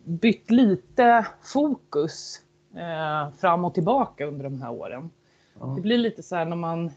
bytt 0.04 0.52
lite 0.52 1.26
fokus 1.44 2.42
fram 3.38 3.66
och 3.66 3.74
tillbaka 3.74 4.26
under 4.26 4.44
de 4.44 4.62
här 4.62 4.72
åren. 4.72 5.10
Ja. 5.60 5.66
Det 5.66 5.82
blir 5.82 5.98
lite 5.98 6.24
så 6.24 6.36
här 6.36 6.46
när 6.46 6.56
man 6.56 6.92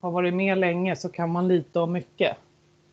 har 0.00 0.10
varit 0.10 0.34
med 0.34 0.58
länge 0.58 0.96
så 0.96 1.08
kan 1.08 1.30
man 1.30 1.48
lite 1.48 1.80
om 1.80 1.92
mycket. 1.92 2.36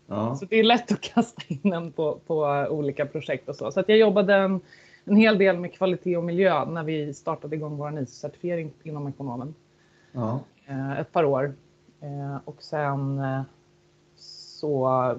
Ja. 0.08 0.36
Så 0.36 0.46
det 0.46 0.55
är 0.55 0.63
lätt 0.63 0.91
att 0.91 1.01
kasta 1.01 1.41
in 1.48 1.74
en 1.74 1.91
på, 1.91 2.20
på 2.27 2.67
olika 2.70 3.05
projekt 3.05 3.50
och 3.50 3.55
så. 3.55 3.72
Så 3.72 3.79
att 3.79 3.89
jag 3.89 3.98
jobbade 3.98 4.36
en, 4.36 4.62
en 5.05 5.15
hel 5.15 5.38
del 5.38 5.60
med 5.60 5.74
kvalitet 5.74 6.17
och 6.17 6.24
miljö 6.24 6.65
när 6.65 6.84
vi 6.84 7.13
startade 7.13 7.55
igång 7.55 7.77
vår 7.77 7.91
ISO-certifiering 7.91 8.70
inom 8.84 9.08
ekonomen. 9.08 9.55
Ja. 10.12 10.39
Eh, 10.65 11.00
ett 11.00 11.12
par 11.12 11.24
år. 11.24 11.53
Eh, 12.01 12.38
och 12.46 12.63
sen 12.63 13.20
eh, 13.20 13.41
så 14.15 15.15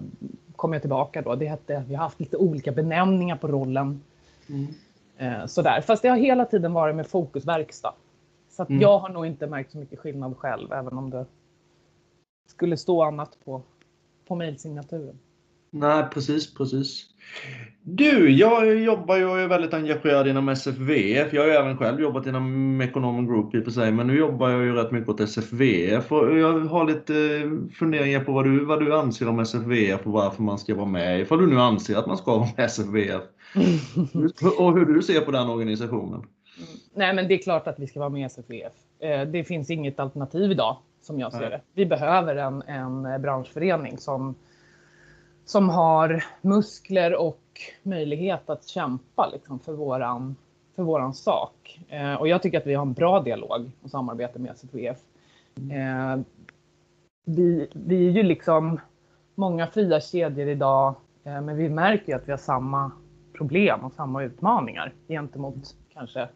kom 0.56 0.72
jag 0.72 0.82
tillbaka 0.82 1.22
då. 1.22 1.34
Det 1.34 1.46
hette, 1.46 1.84
vi 1.88 1.94
har 1.94 2.04
haft 2.04 2.20
lite 2.20 2.36
olika 2.36 2.72
benämningar 2.72 3.36
på 3.36 3.48
rollen. 3.48 4.00
Mm. 4.48 4.66
Eh, 5.22 5.46
sådär. 5.46 5.80
Fast 5.80 6.02
det 6.02 6.08
har 6.08 6.16
hela 6.16 6.44
tiden 6.44 6.72
varit 6.72 6.96
med 6.96 7.06
fokus 7.06 7.46
verkstad. 7.46 7.94
Så 8.50 8.66
mm. 8.68 8.80
jag 8.80 8.98
har 8.98 9.08
nog 9.08 9.26
inte 9.26 9.46
märkt 9.46 9.72
så 9.72 9.78
mycket 9.78 9.98
skillnad 9.98 10.36
själv, 10.36 10.72
även 10.72 10.98
om 10.98 11.10
det 11.10 11.26
skulle 12.48 12.76
stå 12.76 13.02
annat 13.02 13.38
på, 13.44 13.62
på 14.28 14.34
mejlsignaturen. 14.34 15.18
Nej, 15.72 16.04
precis, 16.12 16.54
precis. 16.54 17.06
Du, 17.82 18.30
jag 18.30 18.80
jobbar 18.80 19.16
ju 19.16 19.24
och 19.24 19.40
är 19.40 19.48
väldigt 19.48 19.74
engagerad 19.74 20.28
inom 20.28 20.48
SFVF. 20.48 21.32
Jag 21.32 21.42
har 21.42 21.48
ju 21.48 21.54
även 21.54 21.78
själv 21.78 22.00
jobbat 22.00 22.26
inom 22.26 22.80
Economic 22.80 23.30
Group 23.30 23.54
i 23.54 23.58
och 23.60 23.64
för 23.64 23.70
sig, 23.70 23.92
men 23.92 24.06
nu 24.06 24.18
jobbar 24.18 24.50
jag 24.50 24.62
ju 24.62 24.72
rätt 24.74 24.90
mycket 24.90 25.08
åt 25.08 25.20
SFVF 25.20 26.12
och 26.12 26.38
jag 26.38 26.60
har 26.60 26.84
lite 26.84 27.14
funderingar 27.74 28.20
på 28.20 28.32
vad 28.32 28.44
du, 28.44 28.64
vad 28.64 28.80
du 28.80 28.96
anser 28.96 29.28
om 29.28 29.38
SFVF 29.38 30.06
och 30.06 30.12
varför 30.12 30.42
man 30.42 30.58
ska 30.58 30.74
vara 30.74 30.86
med, 30.86 31.20
ifall 31.20 31.38
du 31.38 31.46
nu 31.46 31.60
anser 31.60 31.96
att 31.96 32.06
man 32.06 32.16
ska 32.16 32.38
vara 32.38 32.48
med 32.56 32.64
SFVF. 32.64 33.22
och 34.58 34.78
hur 34.78 34.94
du 34.94 35.02
ser 35.02 35.20
på 35.20 35.30
den 35.30 35.48
organisationen. 35.48 36.22
Nej, 36.94 37.14
men 37.14 37.28
det 37.28 37.34
är 37.34 37.42
klart 37.42 37.66
att 37.66 37.78
vi 37.78 37.86
ska 37.86 38.00
vara 38.00 38.10
med 38.10 38.22
i 38.22 38.24
SFVF. 38.24 38.72
Eh, 39.00 39.28
det 39.28 39.44
finns 39.44 39.70
inget 39.70 40.00
alternativ 40.00 40.50
idag 40.50 40.76
som 41.02 41.20
jag 41.20 41.32
ser 41.32 41.50
det. 41.50 41.60
Vi 41.74 41.86
behöver 41.86 42.36
en, 42.36 42.62
en 42.62 43.22
branschförening 43.22 43.98
som, 43.98 44.34
som 45.52 45.68
har 45.68 46.24
muskler 46.40 47.14
och 47.14 47.40
möjlighet 47.82 48.50
att 48.50 48.68
kämpa 48.68 49.30
liksom, 49.32 49.58
för, 49.58 49.72
våran, 49.72 50.36
för 50.76 50.82
våran 50.82 51.14
sak. 51.14 51.80
Eh, 51.88 52.14
och 52.14 52.28
jag 52.28 52.42
tycker 52.42 52.58
att 52.58 52.66
vi 52.66 52.74
har 52.74 52.82
en 52.82 52.92
bra 52.92 53.20
dialog 53.20 53.70
och 53.82 53.90
samarbete 53.90 54.38
med 54.38 54.50
SFVF. 54.50 54.98
Eh, 55.56 56.20
vi, 57.24 57.68
vi 57.72 58.06
är 58.06 58.10
ju 58.10 58.22
liksom 58.22 58.80
många 59.34 59.66
fria 59.66 60.00
kedjor 60.00 60.48
idag, 60.48 60.94
eh, 61.24 61.40
men 61.40 61.56
vi 61.56 61.68
märker 61.68 62.16
att 62.16 62.28
vi 62.28 62.32
har 62.32 62.38
samma 62.38 62.92
problem 63.36 63.80
och 63.84 63.92
samma 63.92 64.22
utmaningar 64.22 64.92
gentemot 65.08 65.76
kanske 65.92 66.28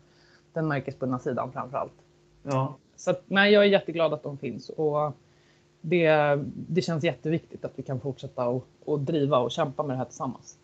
den 0.53 0.69
märkesbundna 0.69 1.19
sidan 1.19 1.53
framför 1.53 1.79
allt. 1.79 1.97
Ja. 2.43 2.77
Så 2.97 3.11
att, 3.11 3.23
nej, 3.27 3.53
jag 3.53 3.65
är 3.65 3.69
jätteglad 3.69 4.13
att 4.13 4.23
de 4.23 4.39
finns 4.39 4.69
och 4.71 5.13
det, 5.89 6.39
det 6.69 6.83
känns 6.83 7.05
jätteviktigt 7.05 7.65
att 7.65 7.73
vi 7.77 7.83
kan 7.83 8.01
fortsätta 8.01 8.49
och, 8.49 8.69
och 8.85 9.01
driva 9.01 9.39
och 9.39 9.51
kämpa 9.51 9.83
med 9.83 9.95
det 9.95 9.99
här 9.99 10.05
tillsammans. 10.05 10.59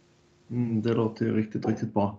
Mm, 0.51 0.83
det 0.83 0.95
låter 0.95 1.25
ju 1.25 1.37
riktigt, 1.37 1.67
riktigt 1.67 1.95
bra. 1.95 2.19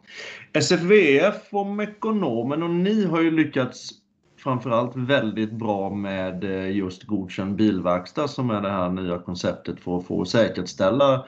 SFVF 0.54 1.54
och 1.54 1.68
Mekonomen 1.68 2.64
och 2.64 2.70
ni 2.70 3.06
har 3.06 3.22
ju 3.22 3.32
lyckats 3.32 3.90
framförallt 4.38 4.96
väldigt 4.96 5.52
bra 5.52 5.90
med 5.90 6.44
eh, 6.44 6.76
just 6.76 7.04
godkänd 7.04 7.56
bilverkstad 7.56 8.28
som 8.28 8.50
är 8.50 8.62
det 8.62 8.70
här 8.70 8.90
nya 8.90 9.20
konceptet 9.20 9.80
för 9.80 9.98
att 9.98 10.06
få 10.06 10.26
säkerställa 10.26 11.26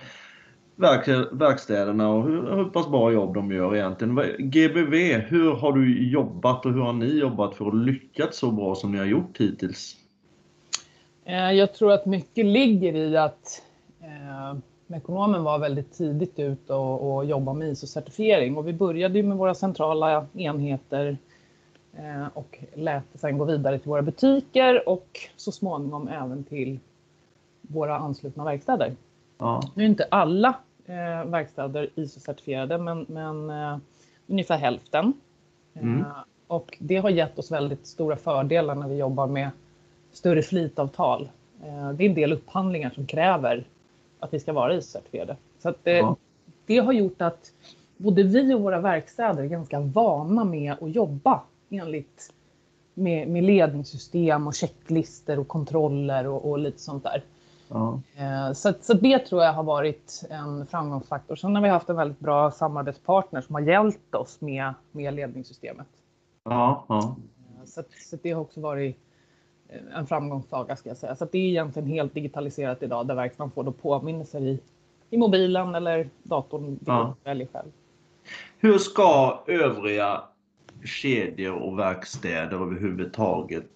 verk, 0.75 1.08
verkstäderna 1.32 2.10
och 2.10 2.24
hur, 2.24 2.55
hur 2.55 2.65
pass 2.65 2.89
bra 2.89 3.12
jobb 3.12 3.34
de 3.34 3.51
gör 3.51 3.75
egentligen. 3.75 4.15
GBV, 4.39 4.94
hur 5.27 5.51
har 5.51 5.74
du 5.74 6.10
jobbat 6.10 6.65
och 6.65 6.74
hur 6.74 6.82
har 6.82 6.94
ni 6.94 7.20
jobbat 7.20 7.55
för 7.55 7.67
att 7.67 7.75
lyckas 7.75 8.38
så 8.38 8.51
bra 8.51 8.75
som 8.75 8.91
ni 8.91 8.98
har 8.98 9.05
gjort 9.05 9.38
hittills? 9.38 10.04
Eh, 11.25 11.51
jag 11.51 11.74
tror 11.74 11.91
att 11.91 12.05
mycket 12.05 12.46
ligger 12.46 12.96
i 12.96 13.17
att 13.17 13.62
eh, 14.01 14.58
Mekonomen 14.88 15.44
var 15.44 15.60
väldigt 15.60 15.94
tidigt 15.94 16.39
ut 16.39 16.70
och, 16.70 17.15
och 17.15 17.25
jobbade 17.25 17.60
med 17.60 17.67
ISO-certifiering 17.67 18.58
och 18.58 18.67
vi 18.67 18.74
började 18.74 19.24
med 19.24 19.38
våra 19.38 19.53
centrala 19.53 20.25
enheter 20.34 21.17
eh, 21.94 22.27
och 22.34 22.60
lät 22.74 23.03
det 23.13 23.20
sen 23.20 23.38
gå 23.38 23.46
vidare 23.46 23.79
till 23.79 23.89
våra 23.89 24.01
butiker 24.01 24.89
och 24.89 25.20
så 25.36 25.51
småningom 25.51 26.08
även 26.08 26.44
till 26.44 26.79
våra 27.62 27.98
anslutna 27.98 28.44
verkstäder. 28.44 28.96
Ja. 29.38 29.62
Nu 29.74 29.84
är 29.84 29.88
inte 29.88 30.08
alla 30.12 30.55
eh, 30.86 31.25
verkstäder 31.25 31.89
ISO-certifierade, 31.96 32.77
men, 32.77 33.05
men 33.10 33.50
eh, 33.50 33.77
ungefär 34.27 34.58
hälften. 34.58 35.13
Mm. 35.74 36.00
Eh, 36.00 36.08
och 36.48 36.77
det 36.79 36.98
har 36.98 37.10
gett 37.10 37.39
oss 37.39 37.51
väldigt 37.51 37.88
stora 37.88 38.15
fördelar 38.15 38.75
när 38.75 38.88
vi 38.88 38.96
jobbar 38.96 39.27
med 39.27 39.50
större 40.15 40.41
flitavtal. 40.41 41.29
Eh, 41.63 41.91
det 41.91 42.05
är 42.05 42.10
en 42.10 42.15
del 42.15 42.34
upphandlingar 42.34 42.89
som 42.89 43.05
kräver 43.05 43.67
att 44.19 44.34
vi 44.34 44.39
ska 44.39 44.53
vara 44.53 44.74
ISO-certifierade. 44.74 45.36
Så 45.60 45.69
att, 45.69 45.88
eh, 45.88 45.93
ja. 45.93 46.15
det 46.65 46.77
har 46.77 46.93
gjort 46.93 47.22
att 47.22 47.51
både 47.98 48.24
vi 48.24 48.53
och 48.53 48.62
våra 48.62 48.79
verkstäder 48.79 49.43
är 49.43 49.48
ganska 49.48 49.79
vana 49.79 50.43
med 50.43 50.74
att 50.81 50.95
jobba 50.95 51.41
enligt 51.69 52.34
med, 52.93 53.27
med 53.27 53.43
ledningssystem 53.43 54.48
och 54.48 54.53
checklister 54.53 55.39
och 55.39 55.48
kontroller 55.48 56.27
och, 56.27 56.50
och 56.50 56.60
lite 56.60 56.79
sånt 56.79 57.03
där. 57.03 57.24
Ja. 57.67 58.01
Eh, 58.17 58.53
så, 58.53 58.74
så 58.81 58.93
det 58.93 59.19
tror 59.19 59.43
jag 59.43 59.53
har 59.53 59.63
varit 59.63 60.24
en 60.29 60.67
framgångsfaktor. 60.67 61.36
Sen 61.36 61.55
har 61.55 61.63
vi 61.63 61.69
haft 61.69 61.89
en 61.89 61.95
väldigt 61.95 62.19
bra 62.19 62.51
samarbetspartner 62.51 63.41
som 63.41 63.55
har 63.55 63.62
hjälpt 63.62 64.15
oss 64.15 64.41
med, 64.41 64.74
med 64.91 65.13
ledningssystemet. 65.13 65.88
Ja, 66.43 66.86
ja. 66.89 67.15
Så, 67.65 67.84
så 68.10 68.17
det 68.24 68.31
har 68.31 68.41
också 68.41 68.62
varit 68.62 68.98
en 69.95 70.07
framgångssaga 70.07 70.75
ska 70.75 70.89
jag 70.89 70.98
säga. 70.98 71.15
Så 71.15 71.25
det 71.31 71.38
är 71.38 71.50
egentligen 71.50 71.89
helt 71.89 72.13
digitaliserat 72.13 72.84
idag 72.84 73.07
där 73.07 73.15
verkstaden 73.15 73.51
får 73.51 73.63
då 73.63 73.72
påminnelser 73.72 74.41
i, 74.41 74.60
i 75.10 75.17
mobilen 75.17 75.75
eller 75.75 76.10
datorn. 76.24 76.79
Ja. 76.86 77.15
Väljer 77.24 77.48
själv. 77.48 77.72
Hur 78.57 78.77
ska 78.77 79.43
övriga 79.48 80.22
kedjor 80.84 81.55
och 81.55 81.79
verkstäder 81.79 82.62
överhuvudtaget 82.62 83.69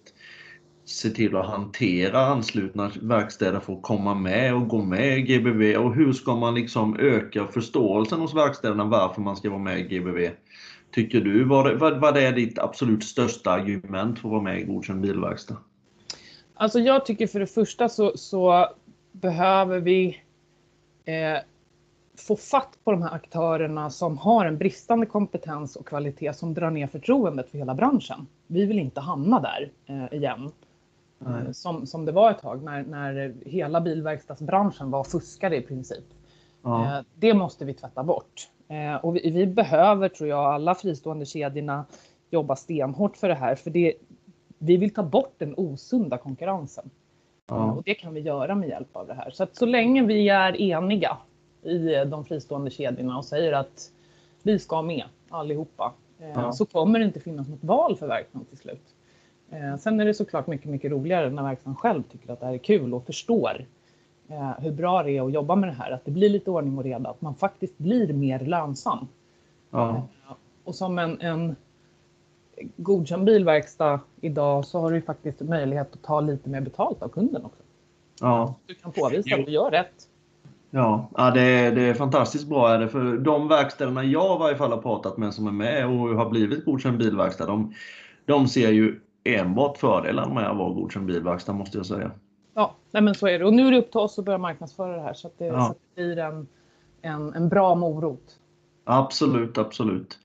se 0.84 1.10
till 1.10 1.36
att 1.36 1.46
hantera 1.46 2.20
anslutna 2.20 2.90
verkstäder 3.02 3.60
för 3.60 3.72
att 3.72 3.82
komma 3.82 4.14
med 4.14 4.54
och 4.54 4.68
gå 4.68 4.82
med 4.82 5.18
i 5.18 5.22
GBV 5.22 5.76
och 5.76 5.94
hur 5.94 6.12
ska 6.12 6.36
man 6.36 6.54
liksom 6.54 6.96
öka 6.98 7.46
förståelsen 7.46 8.20
hos 8.20 8.34
verkstäderna 8.34 8.84
varför 8.84 9.20
man 9.20 9.36
ska 9.36 9.50
vara 9.50 9.60
med 9.60 9.80
i 9.80 9.82
GBV? 9.82 10.30
Tycker 10.90 11.20
du? 11.20 11.44
Vad, 11.44 11.78
vad, 11.78 12.00
vad 12.00 12.16
är 12.16 12.32
ditt 12.32 12.58
absolut 12.58 13.04
största 13.04 13.50
argument 13.50 14.18
för 14.18 14.28
att 14.28 14.32
vara 14.32 14.42
med 14.42 14.60
i 14.60 14.64
Godkänd 14.64 15.00
bilverkstad? 15.00 15.56
Alltså 16.60 16.78
jag 16.78 17.06
tycker 17.06 17.26
för 17.26 17.40
det 17.40 17.46
första 17.46 17.88
så, 17.88 18.12
så 18.14 18.68
behöver 19.12 19.80
vi 19.80 20.20
eh, 21.04 21.38
få 22.18 22.36
fatt 22.36 22.78
på 22.84 22.90
de 22.90 23.02
här 23.02 23.14
aktörerna 23.14 23.90
som 23.90 24.18
har 24.18 24.46
en 24.46 24.58
bristande 24.58 25.06
kompetens 25.06 25.76
och 25.76 25.86
kvalitet 25.86 26.32
som 26.32 26.54
drar 26.54 26.70
ner 26.70 26.86
förtroendet 26.86 27.50
för 27.50 27.58
hela 27.58 27.74
branschen. 27.74 28.26
Vi 28.46 28.66
vill 28.66 28.78
inte 28.78 29.00
hamna 29.00 29.40
där 29.40 29.72
eh, 29.86 30.18
igen. 30.18 30.52
Eh, 31.26 31.52
som, 31.52 31.86
som 31.86 32.04
det 32.04 32.12
var 32.12 32.30
ett 32.30 32.40
tag 32.40 32.62
när, 32.62 32.82
när 32.82 33.34
hela 33.46 33.80
bilverkstadsbranschen 33.80 34.90
var 34.90 35.04
fuskare 35.04 35.56
i 35.56 35.62
princip. 35.62 36.04
Ja. 36.62 36.84
Eh, 36.84 37.04
det 37.14 37.34
måste 37.34 37.64
vi 37.64 37.74
tvätta 37.74 38.02
bort. 38.02 38.48
Eh, 38.68 38.94
och 38.94 39.16
vi, 39.16 39.30
vi, 39.30 39.46
behöver, 39.46 40.08
tror 40.08 40.28
jag, 40.28 40.54
alla 40.54 40.74
fristående 40.74 41.26
kedjorna 41.26 41.84
jobba 42.30 42.56
stenhårt 42.56 43.16
för 43.16 43.28
det 43.28 43.34
här. 43.34 43.54
För 43.54 43.70
det, 43.70 43.94
vi 44.62 44.76
vill 44.76 44.94
ta 44.94 45.02
bort 45.02 45.34
den 45.38 45.54
osunda 45.56 46.18
konkurrensen. 46.18 46.90
Ja. 47.46 47.72
Och 47.72 47.82
det 47.82 47.94
kan 47.94 48.14
vi 48.14 48.20
göra 48.20 48.54
med 48.54 48.68
hjälp 48.68 48.96
av 48.96 49.06
det 49.06 49.14
här. 49.14 49.30
Så 49.30 49.42
att 49.42 49.56
så 49.56 49.66
länge 49.66 50.02
vi 50.02 50.28
är 50.28 50.60
eniga 50.60 51.16
i 51.62 52.04
de 52.06 52.24
fristående 52.24 52.70
kedjorna 52.70 53.18
och 53.18 53.24
säger 53.24 53.52
att 53.52 53.90
vi 54.42 54.58
ska 54.58 54.82
med 54.82 55.04
allihopa, 55.28 55.92
ja. 56.34 56.52
så 56.52 56.66
kommer 56.66 56.98
det 56.98 57.04
inte 57.04 57.20
finnas 57.20 57.48
något 57.48 57.64
val 57.64 57.96
för 57.96 58.06
verkstaden 58.06 58.46
till 58.46 58.58
slut. 58.58 58.94
Eh, 59.50 59.76
sen 59.76 60.00
är 60.00 60.04
det 60.04 60.14
såklart 60.14 60.46
mycket, 60.46 60.70
mycket 60.70 60.90
roligare 60.90 61.30
när 61.30 61.42
verksamheten 61.42 61.76
själv 61.76 62.02
tycker 62.02 62.32
att 62.32 62.40
det 62.40 62.46
här 62.46 62.54
är 62.54 62.58
kul 62.58 62.94
och 62.94 63.06
förstår 63.06 63.66
eh, 64.28 64.50
hur 64.58 64.72
bra 64.72 65.02
det 65.02 65.10
är 65.10 65.26
att 65.26 65.32
jobba 65.32 65.56
med 65.56 65.68
det 65.68 65.74
här. 65.74 65.90
Att 65.90 66.04
det 66.04 66.10
blir 66.10 66.28
lite 66.28 66.50
ordning 66.50 66.78
och 66.78 66.84
reda, 66.84 67.10
att 67.10 67.20
man 67.20 67.34
faktiskt 67.34 67.78
blir 67.78 68.12
mer 68.12 68.38
lönsam. 68.40 69.08
Ja. 69.70 69.88
Eh, 69.88 70.02
och 70.64 70.74
som 70.74 70.98
en, 70.98 71.20
en 71.20 71.56
godkänd 72.76 73.24
bilverkstad 73.24 74.00
idag 74.20 74.64
så 74.64 74.80
har 74.80 74.92
du 74.92 75.02
faktiskt 75.02 75.40
möjlighet 75.40 75.94
att 75.94 76.02
ta 76.02 76.20
lite 76.20 76.48
mer 76.48 76.60
betalt 76.60 77.02
av 77.02 77.08
kunden 77.08 77.44
också. 77.44 77.62
Ja. 78.20 78.54
Du 78.66 78.74
kan 78.74 78.92
påvisa 78.92 79.36
att 79.36 79.46
du 79.46 79.52
gör 79.52 79.70
rätt. 79.70 80.06
Ja, 80.70 81.08
ja 81.16 81.30
det, 81.30 81.40
är, 81.40 81.72
det 81.72 81.82
är 81.82 81.94
fantastiskt 81.94 82.48
bra. 82.48 82.74
Är 82.74 82.78
det, 82.78 82.88
för 82.88 83.18
de 83.18 83.48
verkstäderna 83.48 84.04
jag 84.04 84.36
i 84.36 84.38
varje 84.38 84.56
fall 84.56 84.70
har 84.70 84.82
pratat 84.82 85.16
med 85.16 85.34
som 85.34 85.46
är 85.46 85.52
med 85.52 85.86
och 85.86 86.08
har 86.08 86.30
blivit 86.30 86.64
godkänd 86.64 86.98
bilverkstad, 86.98 87.46
de, 87.46 87.74
de 88.24 88.48
ser 88.48 88.70
ju 88.70 89.00
enbart 89.24 89.76
fördelar 89.76 90.34
med 90.34 90.50
att 90.50 90.56
vara 90.56 90.72
godkänd 90.72 91.06
bilverkstad 91.06 91.52
måste 91.52 91.76
jag 91.76 91.86
säga. 91.86 92.10
Ja, 92.54 92.74
nej 92.90 93.02
men 93.02 93.14
så 93.14 93.28
är 93.28 93.38
det. 93.38 93.44
Och 93.44 93.54
nu 93.54 93.66
är 93.66 93.70
det 93.70 93.78
upp 93.78 93.90
till 93.90 94.00
oss 94.00 94.18
att 94.18 94.24
börja 94.24 94.38
marknadsföra 94.38 94.96
det 94.96 95.02
här 95.02 95.14
så 95.14 95.26
att 95.26 95.38
det, 95.38 95.46
ja. 95.46 95.64
så 95.64 95.70
att 95.70 95.78
det 95.94 96.02
blir 96.02 96.18
en, 96.18 96.48
en, 97.02 97.34
en 97.34 97.48
bra 97.48 97.74
morot. 97.74 98.39
Absolut, 98.92 99.58
absolut. 99.58 100.18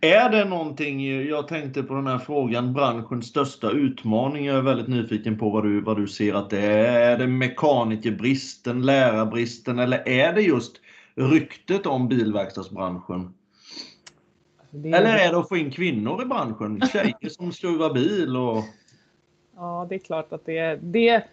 Är 0.00 0.30
det 0.30 0.44
någonting, 0.44 1.26
jag 1.28 1.48
tänkte 1.48 1.82
på 1.82 1.94
den 1.94 2.06
här 2.06 2.18
frågan, 2.18 2.72
branschens 2.72 3.26
största 3.26 3.70
utmaning. 3.70 4.44
Jag 4.44 4.56
är 4.56 4.62
väldigt 4.62 4.88
nyfiken 4.88 5.38
på 5.38 5.50
vad 5.50 5.64
du, 5.64 5.80
vad 5.80 5.96
du 5.96 6.06
ser 6.06 6.34
att 6.34 6.50
det 6.50 6.60
är. 6.60 7.12
Är 7.12 7.18
det 7.18 7.26
mekanikerbristen, 7.26 8.82
lärarbristen 8.82 9.78
eller 9.78 10.08
är 10.08 10.32
det 10.32 10.42
just 10.42 10.80
ryktet 11.14 11.86
om 11.86 12.08
bilverkstadsbranschen? 12.08 13.34
Är... 14.72 14.94
Eller 14.94 15.16
är 15.16 15.32
det 15.32 15.38
att 15.38 15.48
få 15.48 15.56
in 15.56 15.70
kvinnor 15.70 16.22
i 16.22 16.26
branschen? 16.26 16.82
Tjejer 16.92 17.28
som 17.28 17.52
skruvar 17.52 17.94
bil 17.94 18.36
och... 18.36 18.64
Ja, 19.56 19.86
det 19.88 19.94
är 19.94 19.98
klart 19.98 20.32
att 20.32 20.46
det 20.46 20.58
är... 20.58 20.76
Det 20.76 21.24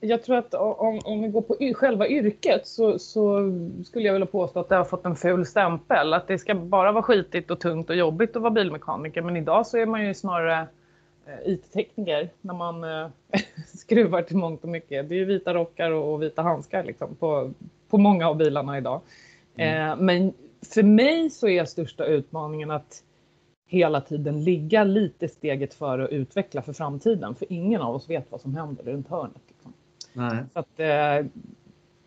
jag 0.00 0.22
tror 0.22 0.36
att 0.36 0.54
om, 0.54 1.00
om 1.04 1.22
vi 1.22 1.28
går 1.28 1.42
på 1.42 1.56
själva 1.74 2.08
yrket 2.08 2.66
så, 2.66 2.98
så, 2.98 3.52
skulle 3.84 4.06
jag 4.06 4.12
vilja 4.12 4.26
påstå 4.26 4.60
att 4.60 4.68
det 4.68 4.76
har 4.76 4.84
fått 4.84 5.06
en 5.06 5.16
ful 5.16 5.46
stämpel. 5.46 6.14
Att 6.14 6.28
det 6.28 6.38
ska 6.38 6.54
bara 6.54 6.92
vara 6.92 7.02
skitigt 7.02 7.50
och 7.50 7.60
tungt 7.60 7.90
och 7.90 7.96
jobbigt 7.96 8.36
att 8.36 8.42
vara 8.42 8.50
bilmekaniker. 8.50 9.22
Men 9.22 9.36
idag 9.36 9.66
så 9.66 9.78
är 9.78 9.86
man 9.86 10.06
ju 10.06 10.14
snarare 10.14 10.66
eh, 11.26 11.52
IT-tekniker 11.52 12.28
när 12.40 12.54
man 12.54 12.84
eh, 12.84 13.08
skruvar 13.78 14.22
till 14.22 14.36
mångt 14.36 14.62
och 14.62 14.68
mycket. 14.68 15.08
Det 15.08 15.14
är 15.14 15.18
ju 15.18 15.24
vita 15.24 15.54
rockar 15.54 15.90
och, 15.90 16.12
och 16.14 16.22
vita 16.22 16.42
handskar 16.42 16.84
liksom, 16.84 17.14
på, 17.14 17.52
på 17.88 17.98
många 17.98 18.28
av 18.28 18.36
bilarna 18.36 18.78
idag. 18.78 19.00
Mm. 19.56 19.90
Eh, 19.90 19.96
men 19.96 20.32
för 20.74 20.82
mig 20.82 21.30
så 21.30 21.48
är 21.48 21.64
största 21.64 22.04
utmaningen 22.04 22.70
att 22.70 23.02
hela 23.66 24.00
tiden 24.00 24.44
ligga 24.44 24.84
lite 24.84 25.28
steget 25.28 25.74
före 25.74 26.04
och 26.04 26.12
utveckla 26.12 26.62
för 26.62 26.72
framtiden. 26.72 27.34
För 27.34 27.52
ingen 27.52 27.82
av 27.82 27.94
oss 27.94 28.10
vet 28.10 28.26
vad 28.30 28.40
som 28.40 28.54
händer 28.54 28.84
runt 28.84 29.08
hörnet. 29.08 29.42
Liksom. 29.48 29.72
Så 30.52 30.58
att, 30.58 30.80
eh, 30.80 31.26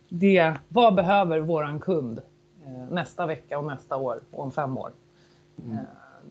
det, 0.09 0.53
vad 0.67 0.95
behöver 0.95 1.39
våran 1.39 1.79
kund 1.79 2.21
eh, 2.65 2.93
nästa 2.93 3.25
vecka 3.25 3.59
och 3.59 3.65
nästa 3.65 3.97
år 3.97 4.21
och 4.31 4.43
om 4.43 4.51
fem 4.51 4.77
år? 4.77 4.91
Mm. 5.63 5.77
Eh, 5.77 5.83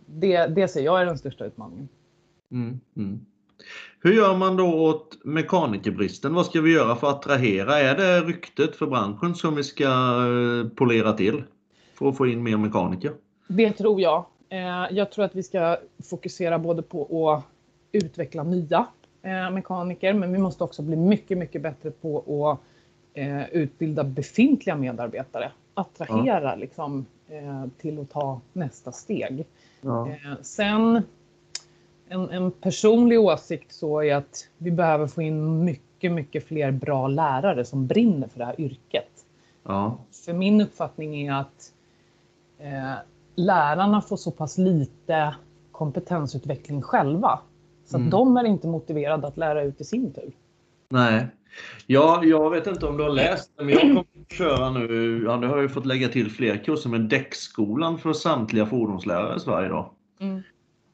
det, 0.07 0.47
det 0.47 0.69
ser 0.69 0.81
jag 0.81 1.01
är 1.01 1.07
den 1.07 1.19
största 1.19 1.45
utmaningen. 1.45 1.89
Mm, 2.51 2.81
mm. 2.97 3.27
Hur 4.01 4.13
gör 4.13 4.37
man 4.37 4.57
då 4.57 4.75
åt 4.75 5.25
mekanikerbristen? 5.25 6.35
Vad 6.35 6.47
ska 6.47 6.61
vi 6.61 6.73
göra 6.73 6.97
för 6.97 7.09
att 7.09 7.15
attrahera? 7.15 7.79
Är 7.79 7.97
det 7.97 8.21
ryktet 8.21 8.77
för 8.77 8.87
branschen 8.87 9.35
som 9.35 9.55
vi 9.55 9.65
ska 9.65 9.85
eh, 9.85 10.69
polera 10.75 11.13
till 11.13 11.43
för 11.95 12.09
att 12.09 12.17
få 12.17 12.27
in 12.27 12.43
mer 12.43 12.57
mekaniker? 12.57 13.13
Det 13.49 13.73
tror 13.73 14.01
jag. 14.01 14.27
Eh, 14.49 14.87
jag 14.91 15.11
tror 15.11 15.25
att 15.25 15.35
vi 15.35 15.43
ska 15.43 15.79
fokusera 16.05 16.59
både 16.59 16.83
på 16.83 17.31
att 17.31 17.45
utveckla 17.93 18.43
nya 18.43 18.87
eh, 19.23 19.51
mekaniker, 19.51 20.13
men 20.13 20.33
vi 20.33 20.39
måste 20.39 20.65
också 20.65 20.83
bli 20.83 20.97
mycket, 20.97 21.39
mycket 21.39 21.63
bättre 21.63 21.91
på 21.91 22.19
att 22.19 22.59
eh, 23.19 23.49
utbilda 23.49 24.05
befintliga 24.05 24.77
medarbetare. 24.77 25.53
Attrahera 25.75 26.51
ja. 26.51 26.55
liksom, 26.55 27.07
till 27.79 28.01
att 28.01 28.11
ta 28.11 28.41
nästa 28.53 28.93
steg. 28.93 29.47
Ja. 29.81 30.09
Sen 30.43 31.03
en, 32.09 32.31
en, 32.31 32.51
personlig 32.51 33.21
åsikt 33.21 33.73
så 33.73 34.03
är 34.03 34.15
att 34.15 34.49
vi 34.59 34.71
behöver 34.71 35.07
få 35.07 35.23
in 35.23 35.65
mycket, 35.65 36.13
mycket 36.13 36.47
fler 36.47 36.71
bra 36.71 37.09
lärare 37.09 37.65
som 37.65 37.87
brinner 37.87 38.29
för 38.29 38.39
det 38.39 38.45
här 38.45 38.61
yrket. 38.61 39.25
Ja. 39.63 39.99
För 40.25 40.33
min 40.33 40.61
uppfattning 40.61 41.27
är 41.27 41.33
att 41.33 41.73
eh, 42.59 42.95
lärarna 43.39 44.01
får 44.01 44.17
så 44.17 44.31
pass 44.31 44.59
lite 44.59 45.35
kompetensutveckling 45.73 46.83
själva. 46.83 47.41
Så 47.85 47.97
att 47.97 48.01
mm. 48.01 48.11
de 48.11 48.37
är 48.37 48.45
inte 48.45 48.67
motiverade 48.67 49.27
att 49.27 49.37
lära 49.37 49.63
ut 49.63 49.81
i 49.81 49.85
sin 49.85 50.13
tur. 50.13 50.33
Nej. 50.91 51.27
Ja, 51.87 52.25
jag 52.25 52.51
vet 52.51 52.67
inte 52.67 52.87
om 52.87 52.97
du 52.97 53.03
har 53.03 53.11
läst 53.11 53.53
men 53.57 53.69
jag 53.69 53.81
kommer 53.81 54.01
att 54.01 54.33
köra 54.33 54.71
nu, 54.71 55.23
ja, 55.25 55.37
det 55.37 55.47
har 55.47 55.59
jag 55.59 55.73
fått 55.73 55.87
lägga 55.87 56.09
till 56.09 56.31
fler 56.31 56.65
kurser 56.65 56.91
med 56.91 57.01
däckskolan 57.01 57.99
för 57.99 58.13
samtliga 58.13 58.67
fordonslärare 58.67 59.37
i 59.37 59.41
Sverige 59.41 59.69
då. 59.69 59.93
Mm. 60.21 60.43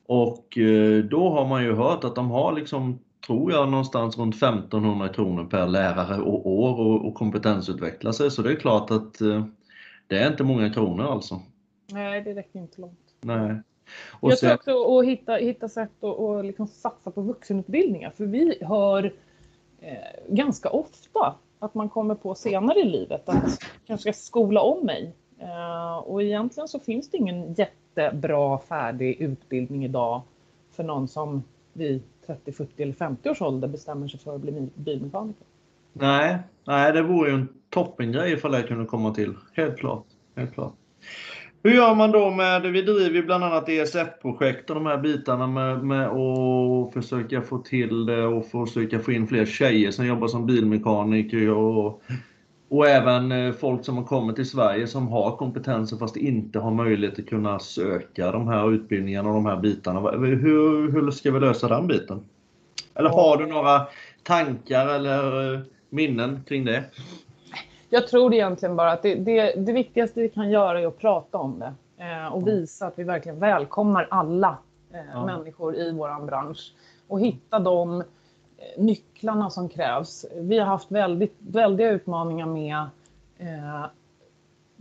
Och 0.06 0.58
eh, 0.58 1.04
då 1.04 1.30
har 1.30 1.46
man 1.46 1.64
ju 1.64 1.74
hört 1.74 2.04
att 2.04 2.14
de 2.14 2.30
har 2.30 2.52
liksom, 2.52 2.98
tror 3.26 3.52
jag, 3.52 3.68
någonstans 3.68 4.18
runt 4.18 4.34
1500 4.34 5.08
kronor 5.08 5.44
per 5.44 5.66
lärare 5.66 6.20
och 6.20 6.46
år 6.46 6.80
och, 6.80 7.06
och 7.06 7.14
kompetensutveckla 7.14 8.12
sig. 8.12 8.30
Så 8.30 8.42
det 8.42 8.52
är 8.52 8.56
klart 8.56 8.90
att 8.90 9.20
eh, 9.20 9.44
det 10.06 10.18
är 10.18 10.30
inte 10.30 10.44
många 10.44 10.70
kronor 10.70 11.04
alltså. 11.04 11.40
Nej, 11.86 12.22
det 12.22 12.34
räcker 12.34 12.58
inte 12.58 12.80
långt. 12.80 13.14
Nej. 13.20 13.60
Och 14.10 14.30
jag 14.30 14.38
sen... 14.38 14.48
tror 14.48 14.80
också 14.80 14.98
att 14.98 15.06
hitta, 15.06 15.34
hitta 15.34 15.68
sätt 15.68 15.90
att 16.04 16.16
och 16.16 16.44
liksom 16.44 16.66
satsa 16.66 17.10
på 17.10 17.20
vuxenutbildningar. 17.20 18.10
För 18.10 18.26
vi 18.26 18.58
hör 18.60 19.12
eh, 19.80 19.94
ganska 20.28 20.68
ofta 20.68 21.34
att 21.58 21.74
man 21.74 21.88
kommer 21.88 22.14
på 22.14 22.34
senare 22.34 22.80
i 22.80 22.84
livet 22.84 23.28
att 23.28 23.58
kanske 23.86 24.12
ska 24.12 24.22
skola 24.22 24.60
om 24.60 24.86
mig. 24.86 25.14
Eh, 25.38 25.96
och 25.96 26.22
egentligen 26.22 26.68
så 26.68 26.80
finns 26.80 27.10
det 27.10 27.16
ingen 27.16 27.54
jättebra 27.54 28.58
färdig 28.58 29.20
utbildning 29.20 29.84
idag 29.84 30.22
för 30.70 30.84
någon 30.84 31.08
som 31.08 31.42
vid 31.72 32.02
30, 32.26 32.52
40 32.52 32.82
eller 32.82 32.92
50 32.92 33.30
års 33.30 33.42
ålder 33.42 33.68
bestämmer 33.68 34.08
sig 34.08 34.20
för 34.20 34.34
att 34.34 34.40
bli 34.40 34.68
bilmekaniker. 34.74 35.46
Nej, 35.92 36.38
nej 36.64 36.92
det 36.92 37.02
vore 37.02 37.30
ju 37.30 37.34
en 37.34 37.48
toppengrej 37.70 38.32
ifall 38.32 38.52
det 38.52 38.62
kunde 38.62 38.84
komma 38.84 39.14
till. 39.14 39.34
Helt 39.52 39.78
klart. 39.78 40.06
Helt 40.36 40.54
klart. 40.54 40.74
Hur 41.66 41.74
gör 41.74 41.94
man 41.94 42.12
då 42.12 42.30
med, 42.30 42.62
vi 42.62 42.82
driver 42.82 43.22
bland 43.22 43.44
annat 43.44 43.68
ESF-projekt 43.68 44.70
och 44.70 44.74
de 44.74 44.86
här 44.86 44.98
bitarna 44.98 45.46
med, 45.46 45.84
med 45.84 46.08
att 46.08 46.94
försöka 46.94 47.42
få 47.42 47.58
till 47.58 48.06
det 48.06 48.24
och 48.24 48.46
försöka 48.46 48.98
få 48.98 49.12
in 49.12 49.26
fler 49.26 49.46
tjejer 49.46 49.90
som 49.90 50.06
jobbar 50.06 50.28
som 50.28 50.46
bilmekaniker 50.46 51.50
och, 51.50 52.02
och 52.68 52.88
även 52.88 53.32
eh, 53.32 53.52
folk 53.52 53.84
som 53.84 53.96
har 53.96 54.04
kommit 54.04 54.36
till 54.36 54.48
Sverige 54.48 54.86
som 54.86 55.08
har 55.08 55.36
kompetenser 55.36 55.96
fast 55.96 56.16
inte 56.16 56.58
har 56.58 56.70
möjlighet 56.70 57.18
att 57.18 57.26
kunna 57.26 57.58
söka 57.58 58.32
de 58.32 58.48
här 58.48 58.72
utbildningarna 58.72 59.28
och 59.28 59.34
de 59.34 59.46
här 59.46 59.56
bitarna. 59.56 60.10
Hur, 60.10 60.92
hur 60.92 61.10
ska 61.10 61.30
vi 61.30 61.40
lösa 61.40 61.68
den 61.68 61.86
biten? 61.86 62.24
Eller 62.94 63.10
har 63.10 63.36
du 63.36 63.46
några 63.46 63.86
tankar 64.22 64.88
eller 64.94 65.54
eh, 65.54 65.60
minnen 65.90 66.40
kring 66.48 66.64
det? 66.64 66.84
Jag 67.94 68.08
tror 68.08 68.34
egentligen 68.34 68.76
bara 68.76 68.92
att 68.92 69.02
det, 69.02 69.14
det, 69.14 69.54
det 69.66 69.72
viktigaste 69.72 70.20
vi 70.20 70.28
kan 70.28 70.50
göra 70.50 70.80
är 70.80 70.86
att 70.86 70.98
prata 70.98 71.38
om 71.38 71.58
det 71.58 71.74
eh, 72.04 72.34
och 72.34 72.48
visa 72.48 72.86
att 72.86 72.98
vi 72.98 73.04
verkligen 73.04 73.38
välkomnar 73.38 74.08
alla 74.10 74.58
eh, 74.92 75.00
ja. 75.12 75.26
människor 75.26 75.76
i 75.76 75.92
vår 75.92 76.26
bransch 76.26 76.74
och 77.08 77.20
hitta 77.20 77.58
de 77.58 78.00
eh, 78.00 78.04
nycklarna 78.78 79.50
som 79.50 79.68
krävs. 79.68 80.26
Vi 80.36 80.58
har 80.58 80.66
haft 80.66 80.90
väldigt, 80.90 81.36
väldiga 81.38 81.90
utmaningar 81.90 82.46
med 82.46 82.76
eh, 83.38 83.86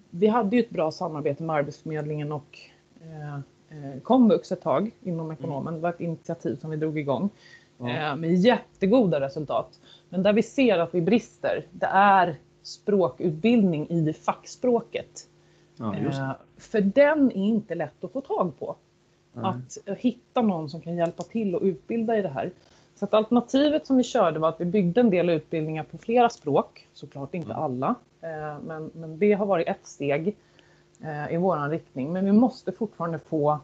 vi 0.10 0.28
hade 0.28 0.56
ju 0.56 0.62
ett 0.62 0.70
bra 0.70 0.92
samarbete 0.92 1.44
med 1.44 1.56
Arbetsförmedlingen 1.56 2.32
och 2.32 2.60
eh, 3.02 3.36
eh 3.36 4.02
komvux 4.04 4.52
ett 4.52 4.62
tag 4.62 4.92
inom 5.02 5.32
ekonomen. 5.32 5.74
Det 5.74 5.80
var 5.80 5.90
ett 5.90 6.02
initiativ 6.02 6.56
som 6.56 6.70
vi 6.70 6.78
drog 6.78 7.00
igång 7.00 7.30
ja. 7.78 7.90
eh, 7.90 8.16
med 8.16 8.34
jättegoda 8.36 9.20
resultat. 9.20 9.80
Men 10.10 10.24
där 10.24 10.34
vi 10.34 10.44
ser 10.44 10.80
att 10.80 10.96
vi 10.96 11.02
brister, 11.02 11.66
det 11.72 11.90
är 11.92 12.38
språkutbildning 12.64 13.90
i 13.90 14.14
fackspråket. 14.14 15.28
Ja, 15.76 15.96
eh, 15.96 16.32
för 16.58 16.82
den 16.82 17.32
är 17.32 17.46
inte 17.46 17.76
lätt 17.76 18.04
att 18.04 18.12
få 18.12 18.22
tag 18.22 18.60
på. 18.60 18.76
Nej. 19.34 19.46
Att 19.46 19.98
hitta 19.98 20.42
någon 20.42 20.70
som 20.70 20.82
kan 20.82 20.96
hjälpa 20.96 21.24
till 21.24 21.56
och 21.56 21.62
utbilda 21.62 22.18
i 22.18 22.22
det 22.22 22.30
här. 22.30 22.52
Så 22.96 23.06
att 23.06 23.14
alternativet 23.14 23.88
som 23.88 23.98
vi 23.98 24.04
körde 24.04 24.40
var 24.40 24.50
att 24.50 24.62
vi 24.62 24.66
byggde 24.66 25.02
en 25.02 25.10
del 25.10 25.30
utbildningar 25.30 25.84
på 25.84 25.98
flera 25.98 26.30
språk. 26.30 26.88
Såklart 26.94 27.34
inte 27.34 27.52
mm. 27.52 27.64
alla. 27.64 27.96
Eh, 28.22 28.60
men, 28.64 28.92
men 28.94 29.20
det 29.20 29.34
har 29.34 29.46
varit 29.46 29.68
ett 29.68 29.88
steg 29.88 30.36
eh, 31.02 31.34
i 31.34 31.38
våran 31.38 31.70
riktning. 31.70 32.14
Men 32.14 32.26
vi 32.26 32.32
måste 32.32 32.72
fortfarande 32.72 33.20
få 33.20 33.60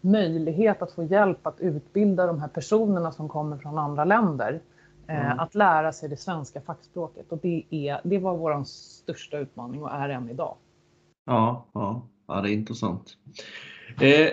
möjlighet 0.00 0.82
att 0.82 0.92
få 0.92 1.04
hjälp 1.04 1.46
att 1.46 1.60
utbilda 1.60 2.26
de 2.26 2.40
här 2.40 2.48
personerna 2.48 3.12
som 3.12 3.28
kommer 3.28 3.56
från 3.56 3.78
andra 3.78 4.04
länder. 4.04 4.60
Mm. 5.08 5.38
Att 5.38 5.54
lära 5.54 5.92
sig 5.92 6.08
det 6.08 6.16
svenska 6.16 6.60
fackspråket 6.60 7.32
och 7.32 7.38
det, 7.38 7.64
är, 7.70 8.00
det 8.04 8.18
var 8.18 8.36
vår 8.36 8.64
största 8.64 9.38
utmaning 9.38 9.82
och 9.82 9.92
är 9.92 10.08
än 10.08 10.30
idag. 10.30 10.56
Ja, 11.26 11.66
ja, 11.72 12.08
ja 12.28 12.40
det 12.40 12.50
är 12.50 12.52
intressant. 12.52 13.16
Eh, 14.00 14.28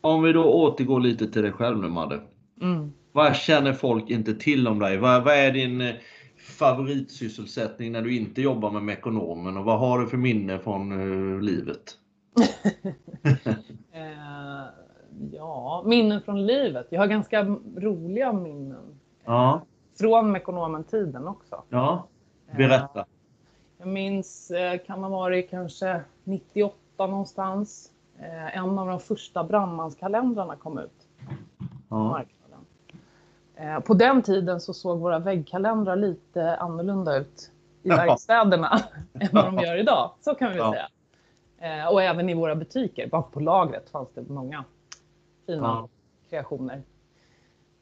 om 0.00 0.22
vi 0.22 0.32
då 0.32 0.44
återgår 0.44 1.00
lite 1.00 1.26
till 1.26 1.42
dig 1.42 1.52
själv 1.52 1.78
nu 1.78 1.88
Madde. 1.88 2.20
Mm. 2.60 2.92
Vad 3.12 3.36
känner 3.36 3.72
folk 3.72 4.10
inte 4.10 4.34
till 4.34 4.68
om 4.68 4.78
dig? 4.78 4.98
Vad, 4.98 5.24
vad 5.24 5.34
är 5.34 5.52
din 5.52 5.80
eh, 5.80 5.94
favoritsysselsättning 6.36 7.92
när 7.92 8.02
du 8.02 8.16
inte 8.16 8.42
jobbar 8.42 8.70
med 8.70 8.82
Mekonomen 8.82 9.56
och 9.56 9.64
vad 9.64 9.78
har 9.78 9.98
du 9.98 10.06
för 10.06 10.16
minne 10.16 10.58
från 10.58 10.92
uh, 10.92 11.40
livet? 11.40 11.98
eh, 13.92 14.64
ja, 15.32 15.82
minnen 15.86 16.22
från 16.22 16.46
livet. 16.46 16.86
Jag 16.90 17.00
har 17.00 17.06
ganska 17.06 17.44
roliga 17.76 18.32
minnen. 18.32 19.00
Ja. 19.24 19.66
Från 19.98 20.32
Mekonomen-tiden 20.32 21.28
också. 21.28 21.62
Ja, 21.68 22.06
berätta. 22.56 23.06
Jag 23.78 23.88
minns, 23.88 24.50
eh, 24.50 24.78
kan 24.86 25.02
ha 25.02 25.10
varit 25.10 25.50
kanske 25.50 26.00
98 26.24 26.76
någonstans. 27.06 27.90
Eh, 28.18 28.56
en 28.56 28.78
av 28.78 28.86
de 28.86 29.00
första 29.00 29.44
brandmanskalendrarna 29.44 30.56
kom 30.56 30.78
ut 30.78 31.08
Ja. 31.90 31.96
marknaden. 32.04 32.64
Eh, 33.54 33.80
På 33.80 33.94
den 33.94 34.22
tiden 34.22 34.60
så 34.60 34.74
såg 34.74 34.98
våra 35.00 35.18
väggkalendrar 35.18 35.96
lite 35.96 36.56
annorlunda 36.56 37.16
ut 37.16 37.50
i 37.82 37.88
Ja. 37.88 37.96
verkstäderna 37.96 38.80
än 39.14 39.28
vad 39.32 39.44
de 39.44 39.58
gör 39.58 39.76
idag. 39.76 40.10
Så 40.20 40.34
kan 40.34 40.52
vi 40.52 40.58
Ja. 40.58 40.72
säga. 40.72 40.88
Eh, 41.82 41.92
Och 41.92 42.02
även 42.02 42.28
i 42.30 42.34
våra 42.34 42.54
butiker. 42.56 43.08
Bak 43.08 43.32
på 43.32 43.40
lagret 43.40 43.90
fanns 43.90 44.08
det 44.14 44.28
många 44.28 44.64
fina 45.46 45.66
Ja. 45.66 45.88
kreationer. 46.30 46.82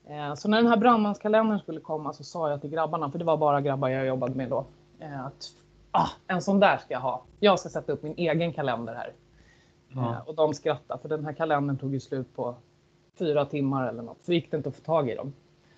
Eh, 0.09 0.35
Så 0.35 0.49
när 0.49 0.57
den 0.59 0.67
här 0.67 0.77
brandmanskalendern 0.77 1.59
skulle 1.59 1.81
komma 1.81 2.13
så 2.13 2.25
sa 2.25 2.51
jag 2.51 2.61
till 2.61 2.71
grabbarna, 2.71 3.11
för 3.11 3.19
det 3.19 3.25
var 3.25 3.37
bara 3.37 3.61
grabbar 3.61 3.89
jag 3.89 4.07
jobbade 4.07 4.35
med 4.35 4.49
då, 4.51 4.65
eh, 4.99 5.27
att 5.27 5.49
ah, 5.91 6.09
en 6.27 6.43
sån 6.43 6.61
där 6.61 6.77
ska 6.77 6.95
jag 6.95 7.01
ha. 7.01 7.23
Jag 7.41 7.59
ska 7.59 7.69
sätta 7.69 7.93
upp 7.93 8.03
min 8.03 8.15
egen 8.17 8.53
kalender 8.53 8.95
här. 8.95 9.13
Ja. 9.89 10.11
Eh, 10.11 10.29
Och 10.29 10.35
de 10.35 10.55
skrattade, 10.55 11.03
för 11.03 11.09
den 11.09 11.25
här 11.25 11.33
kalendern 11.33 11.79
tog 11.79 11.93
ju 11.95 12.01
slut 12.01 12.37
på 12.37 12.55
fyra 13.19 13.45
timmar 13.45 13.89
eller 13.89 14.03
något. 14.03 14.25
Så 14.25 14.33
gick 14.33 14.51
det 14.51 14.57
inte 14.57 14.69
att 14.69 14.77
få 14.77 14.83
tag 14.83 15.11
i 15.11 15.15
dem. 15.15 15.33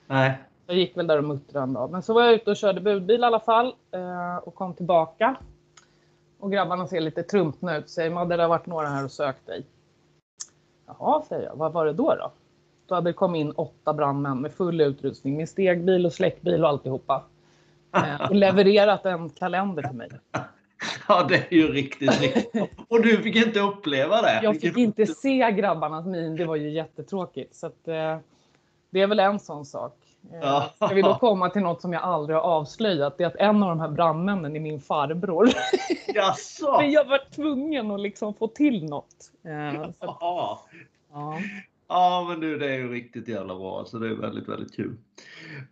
Nej. 0.07 0.39
Jag 0.67 0.77
gick 0.77 0.97
väl 0.97 1.07
där 1.07 1.19
och 1.19 1.25
muttrade 1.25 1.63
en 1.63 1.73
dag. 1.73 1.91
Men 1.91 2.03
så 2.03 2.15
var 2.15 2.23
jag 2.23 2.35
ute 2.35 2.51
och 2.51 2.57
körde 2.57 2.81
budbil 2.81 3.21
i 3.21 3.25
alla 3.25 3.41
fall 3.41 3.75
och 4.43 4.55
kom 4.55 4.75
tillbaka. 4.75 5.37
Och 6.39 6.53
grabbarna 6.53 6.87
ser 6.87 7.01
lite 7.01 7.23
trumpna 7.23 7.77
ut. 7.77 7.91
Säger 7.91 8.11
Madde, 8.11 8.37
det 8.37 8.43
har 8.43 8.49
varit 8.49 8.67
några 8.67 8.89
här 8.89 9.05
och 9.05 9.11
sökt 9.11 9.47
dig. 9.47 9.67
Jaha, 10.87 11.23
säger 11.23 11.43
jag. 11.47 11.57
Vad 11.57 11.73
var 11.73 11.87
det 11.87 11.93
då 11.93 12.15
då? 12.15 12.31
Då 12.87 12.95
hade 12.95 13.11
det 13.11 13.15
kommit 13.15 13.41
in 13.41 13.51
åtta 13.53 13.93
brandmän 13.95 14.41
med 14.41 14.53
full 14.53 14.81
utrustning 14.81 15.37
med 15.37 15.49
stegbil 15.49 16.07
och 16.07 16.13
släckbil 16.13 16.63
och 16.63 16.69
alltihopa. 16.69 17.23
Eh, 17.97 18.29
och 18.31 18.35
levererat 18.35 19.07
en 19.07 19.31
kalender 19.31 19.83
till 19.83 19.97
mig. 19.97 20.09
Ja, 21.09 21.23
det 21.29 21.35
är 21.37 21.55
ju 21.57 21.73
riktigt, 21.73 22.21
riktigt. 22.21 22.71
Och 22.89 23.03
du 23.03 23.23
fick 23.23 23.37
inte 23.37 23.61
uppleva 23.61 24.23
det. 24.23 24.41
Jag 24.43 24.61
fick 24.61 24.77
inte 24.77 25.07
se 25.07 25.51
grabbarnas 25.53 26.07
min. 26.07 26.37
Det 26.37 26.45
var 26.45 26.57
ju 26.57 26.71
jättetråkigt. 26.71 27.55
Så 27.55 27.67
att, 27.67 27.89
eh, 27.89 28.17
det 28.91 29.01
är 29.01 29.07
väl 29.07 29.19
en 29.21 29.39
sån 29.39 29.65
sak. 29.65 29.97
Eh, 30.33 30.39
Ja. 30.43 30.71
Ska 30.77 30.87
vi 30.95 31.03
då 31.03 31.15
komma 31.15 31.51
till 31.51 31.63
något 31.63 31.81
som 31.81 31.93
jag 31.93 32.03
aldrig 32.03 32.37
har 32.37 32.43
avslöjat. 32.43 33.19
Det 33.19 33.25
är 33.25 33.29
att 33.29 33.37
en 33.37 33.63
av 33.63 33.69
de 33.69 33.81
här 33.81 33.89
brandmännen 33.89 34.57
är 34.57 34.61
min 34.61 34.81
farbror. 34.81 35.49
Jaså? 36.15 36.77
Men 36.81 36.91
jag 36.91 37.05
var 37.05 37.21
tvungen 37.35 37.91
att 37.91 38.01
liksom 38.01 38.35
få 38.35 38.49
till 38.49 38.85
något. 38.85 39.15
Så, 39.19 39.31
Ja. 40.21 40.63
ja. 41.13 41.39
Ja, 41.89 42.27
men 42.29 42.41
du, 42.41 42.59
det 42.59 42.71
är 42.75 42.79
ju 42.79 42.93
riktigt 42.93 43.29
jävla 43.29 43.55
bra. 43.55 43.85
Så 43.85 43.99
det 43.99 44.09
är 44.09 44.15
väldigt, 44.15 44.49
väldigt 44.49 44.77
kul. 44.77 44.97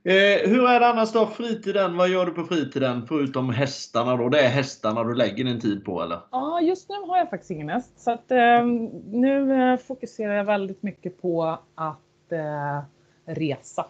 Eh, 0.05 0.51
hur 0.51 0.69
är 0.69 0.81
det 0.81 0.87
annars 0.89 1.13
då? 1.13 1.27
Fritiden? 1.27 1.97
Vad 1.97 2.09
gör 2.09 2.27
du 2.27 2.33
på 2.33 2.45
fritiden? 2.45 3.07
Förutom 3.07 3.51
hästarna 3.51 4.17
då? 4.17 4.29
Det 4.29 4.41
är 4.41 4.49
hästarna 4.49 5.05
du 5.05 5.15
lägger 5.15 5.45
din 5.45 5.61
tid 5.61 5.85
på 5.85 6.03
eller? 6.03 6.21
ja, 6.31 6.61
just 6.61 6.89
nu 6.89 6.95
har 6.95 7.19
jag 7.19 7.31
faktiskt 7.31 7.51
ingen 7.51 7.69
häst. 7.69 7.93
Så 8.01 8.11
att, 8.11 8.31
eh, 8.31 8.65
nu 9.13 9.55
eh, 9.55 9.79
fokuserar 9.79 10.35
jag 10.35 10.45
väldigt 10.45 10.83
mycket 10.83 11.23
på 11.23 11.59
att 11.75 12.33
eh, 12.33 12.81
resa. 13.25 13.87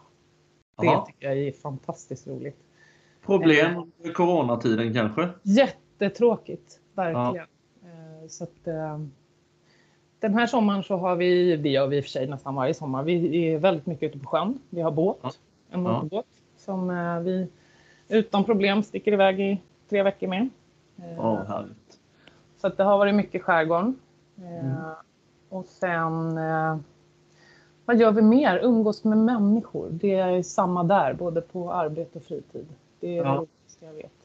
Det 0.80 0.86
Jaha. 0.86 1.06
tycker 1.06 1.28
jag 1.28 1.38
är 1.38 1.52
fantastiskt 1.52 2.26
roligt. 2.26 2.58
Problem 3.26 3.76
under 3.76 4.12
coronatiden 4.14 4.94
kanske? 4.94 5.28
Jättetråkigt, 5.42 6.80
verkligen. 6.94 7.46
Eh, 7.82 8.28
Så 8.28 8.44
att, 8.44 8.66
eh, 8.66 8.98
den 10.22 10.34
här 10.34 10.46
sommaren 10.46 10.82
så 10.82 10.96
har 10.96 11.16
vi, 11.16 11.56
det 11.56 11.68
gör 11.68 11.86
vi 11.86 11.96
i 11.96 12.00
och 12.00 12.04
för 12.04 12.10
sig 12.10 12.26
nästan 12.26 12.54
varje 12.54 12.74
sommar, 12.74 13.02
vi 13.02 13.46
är 13.52 13.58
väldigt 13.58 13.86
mycket 13.86 14.10
ute 14.10 14.18
på 14.18 14.26
sjön. 14.30 14.58
Vi 14.70 14.80
har 14.80 14.90
båt, 14.90 15.18
Ja. 15.22 15.30
en 15.70 15.82
motorbåt 15.82 16.26
som 16.56 16.90
eh, 16.90 17.20
vi 17.20 17.48
utan 18.08 18.44
problem 18.44 18.82
sticker 18.82 19.12
iväg 19.12 19.40
i 19.40 19.60
tre 19.90 20.02
veckor 20.02 20.26
med. 20.28 20.48
Ja, 21.16 21.42
härligt. 21.48 21.98
Så 22.60 22.68
det 22.68 22.82
har 22.84 22.98
varit 22.98 23.14
mycket 23.14 23.42
skärgården. 23.42 23.98
Eh, 24.38 24.64
Mm. 24.64 24.74
Och 25.48 25.64
sen, 25.66 26.34
vad 27.84 27.96
gör 27.96 28.12
vi 28.12 28.22
mer? 28.22 28.58
Umgås 28.62 29.04
med 29.04 29.18
människor. 29.18 29.88
Det 29.90 30.14
är 30.14 30.42
samma 30.42 30.84
där, 30.84 31.14
både 31.14 31.40
på 31.40 31.72
arbete 31.72 32.18
och 32.18 32.24
fritid. 32.24 32.66
Det 33.00 33.18
är 33.18 33.24
Ja. 33.24 33.46
det 33.80 33.86
jag 33.86 33.92
vet. 33.92 34.21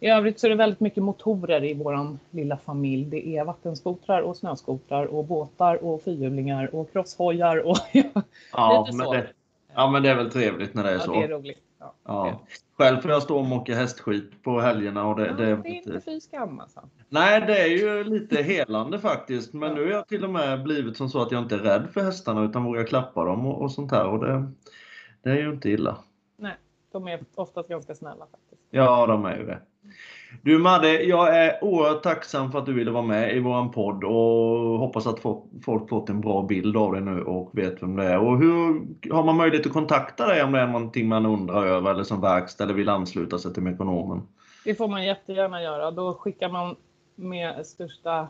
I 0.00 0.08
övrigt 0.08 0.40
så 0.40 0.46
är 0.46 0.48
det 0.50 0.56
väldigt 0.56 0.80
mycket 0.80 1.02
motorer 1.02 1.64
i 1.64 1.74
vår 1.74 2.16
lilla 2.30 2.56
familj. 2.56 3.04
Det 3.04 3.36
är 3.36 3.44
vattenskotrar 3.44 4.22
och 4.22 4.36
snöskotrar 4.36 5.06
och 5.06 5.24
båtar 5.24 5.84
och 5.84 6.02
fyrhjulingar 6.02 6.74
och 6.74 6.92
crosshojar 6.92 7.56
och 7.56 7.76
Ja, 8.52 8.84
Lite 8.86 8.96
men 8.96 9.06
så. 9.06 9.12
det, 9.12 9.26
ja, 9.74 9.90
men 9.90 10.02
det 10.02 10.08
är 10.08 10.14
väl 10.14 10.30
trevligt 10.30 10.74
när 10.74 10.84
det 10.84 10.90
är 10.90 10.94
ja, 10.94 11.00
så. 11.00 11.12
det 11.12 11.22
är 11.24 11.28
roligt. 11.28 11.58
Ja, 11.78 11.94
Ja. 12.04 12.40
Själv 12.78 13.00
får 13.00 13.10
jag 13.10 13.22
stå 13.22 13.38
och 13.38 13.44
mocka 13.44 13.74
hästskit 13.74 14.42
på 14.42 14.60
helgerna 14.60 15.06
och 15.06 15.16
det, 15.16 15.26
Ja, 15.26 15.32
det, 15.32 15.44
det 15.44 15.50
är 15.50 15.64
är 15.64 15.66
inte 15.66 16.00
fy 16.00 16.20
skam 16.20 16.60
alltså. 16.60 16.80
Nej, 17.08 17.40
det 17.46 17.58
är 17.62 17.66
ju 17.66 18.04
lite 18.04 18.42
helande 18.42 18.98
faktiskt. 18.98 19.52
Men 19.52 19.74
nu 19.74 19.84
har 19.84 19.90
jag 19.90 20.08
till 20.08 20.24
och 20.24 20.30
med 20.30 20.62
blivit 20.62 20.96
som 20.96 21.08
så 21.08 21.22
att 21.22 21.30
jag 21.32 21.42
inte 21.42 21.54
är 21.54 21.58
rädd 21.58 21.88
för 21.92 22.00
hästarna 22.00 22.44
utan 22.44 22.64
vågar 22.64 22.84
klappa 22.84 23.24
dem 23.24 23.46
och, 23.46 23.62
och 23.62 23.72
sånt 23.72 23.90
här. 23.92 24.06
Och 24.06 24.24
det, 24.24 24.52
det 25.22 25.30
är 25.30 25.36
ju 25.36 25.50
inte 25.50 25.70
illa. 25.70 25.98
Nej, 26.36 26.54
de 26.92 27.08
är 27.08 27.20
oftast 27.34 27.68
ganska 27.68 27.94
snälla 27.94 28.26
faktiskt. 28.30 28.62
Ja, 28.70 29.06
de 29.06 29.24
är 29.24 29.36
ju 29.36 29.46
det. 29.46 29.60
Du 30.42 30.58
Madde, 30.58 31.02
jag 31.02 31.36
är 31.36 31.64
oerhört 31.64 32.02
tacksam 32.02 32.52
för 32.52 32.58
att 32.58 32.66
du 32.66 32.72
ville 32.72 32.90
vara 32.90 33.02
med 33.02 33.36
i 33.36 33.40
våran 33.40 33.70
podd 33.70 34.04
och 34.04 34.78
hoppas 34.78 35.06
att 35.06 35.20
folk, 35.64 35.88
fått 35.88 36.08
en 36.08 36.20
bra 36.20 36.42
bild 36.42 36.76
av 36.76 36.92
dig 36.92 37.00
nu 37.00 37.22
och 37.22 37.50
vet 37.52 37.82
vem 37.82 37.96
det 37.96 38.04
är. 38.04 38.18
Och 38.18 38.38
hur 38.38 38.86
har 39.12 39.24
man 39.24 39.36
möjlighet 39.36 39.66
att 39.66 39.72
kontakta 39.72 40.26
dig 40.26 40.42
om 40.42 40.52
det 40.52 40.60
är 40.60 40.66
någonting 40.66 41.08
man 41.08 41.26
undrar 41.26 41.66
över 41.66 41.90
eller 41.90 42.04
som 42.04 42.20
verkstad 42.20 42.64
eller 42.64 42.74
vill 42.74 42.88
ansluta 42.88 43.38
sig 43.38 43.54
till 43.54 43.62
Mekonomen? 43.62 44.22
Det 44.64 44.74
får 44.74 44.88
man 44.88 45.04
jättegärna 45.04 45.62
göra. 45.62 45.90
Då 45.90 46.14
skickar 46.14 46.48
man 46.48 46.76
med 47.14 47.66
största 47.66 48.28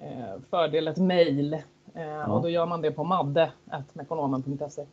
eh, 0.00 0.40
fördel 0.50 0.88
ett 0.88 0.98
mejl. 0.98 1.54
Eh, 1.94 2.30
Och 2.30 2.42
då 2.42 2.48
gör 2.48 2.66
man 2.66 2.82
det 2.82 2.90
på 2.90 3.04
madde.mekonomen.se. 3.04 4.84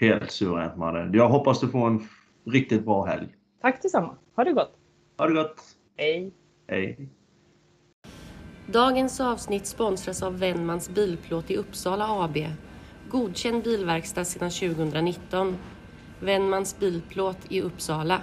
Helt 0.00 0.30
suveränt 0.30 0.76
Madde. 0.76 1.10
Jag 1.12 1.28
hoppas 1.28 1.60
du 1.60 1.68
får 1.68 1.86
en 1.86 2.08
riktigt 2.46 2.84
bra 2.84 3.04
helg. 3.04 3.28
Tack 3.60 3.82
detsamma. 3.82 4.14
Ha 4.40 4.44
det 4.44 4.52
gott. 4.52 4.72
Ha 5.18 5.26
det 5.26 5.34
gott! 5.34 5.62
Hej. 5.96 6.32
Hej! 6.68 7.08
Dagens 8.66 9.20
avsnitt 9.20 9.66
sponsras 9.66 10.22
av 10.22 10.38
Wennmans 10.38 10.90
Bilplåt 10.90 11.50
i 11.50 11.56
Uppsala 11.56 12.06
AB. 12.08 12.36
Godkänd 13.10 13.64
bilverkstad 13.64 14.24
sedan 14.24 14.50
2019. 14.50 15.56
Wennmans 16.20 16.78
Bilplåt 16.78 17.38
i 17.48 17.60
Uppsala. 17.60 18.20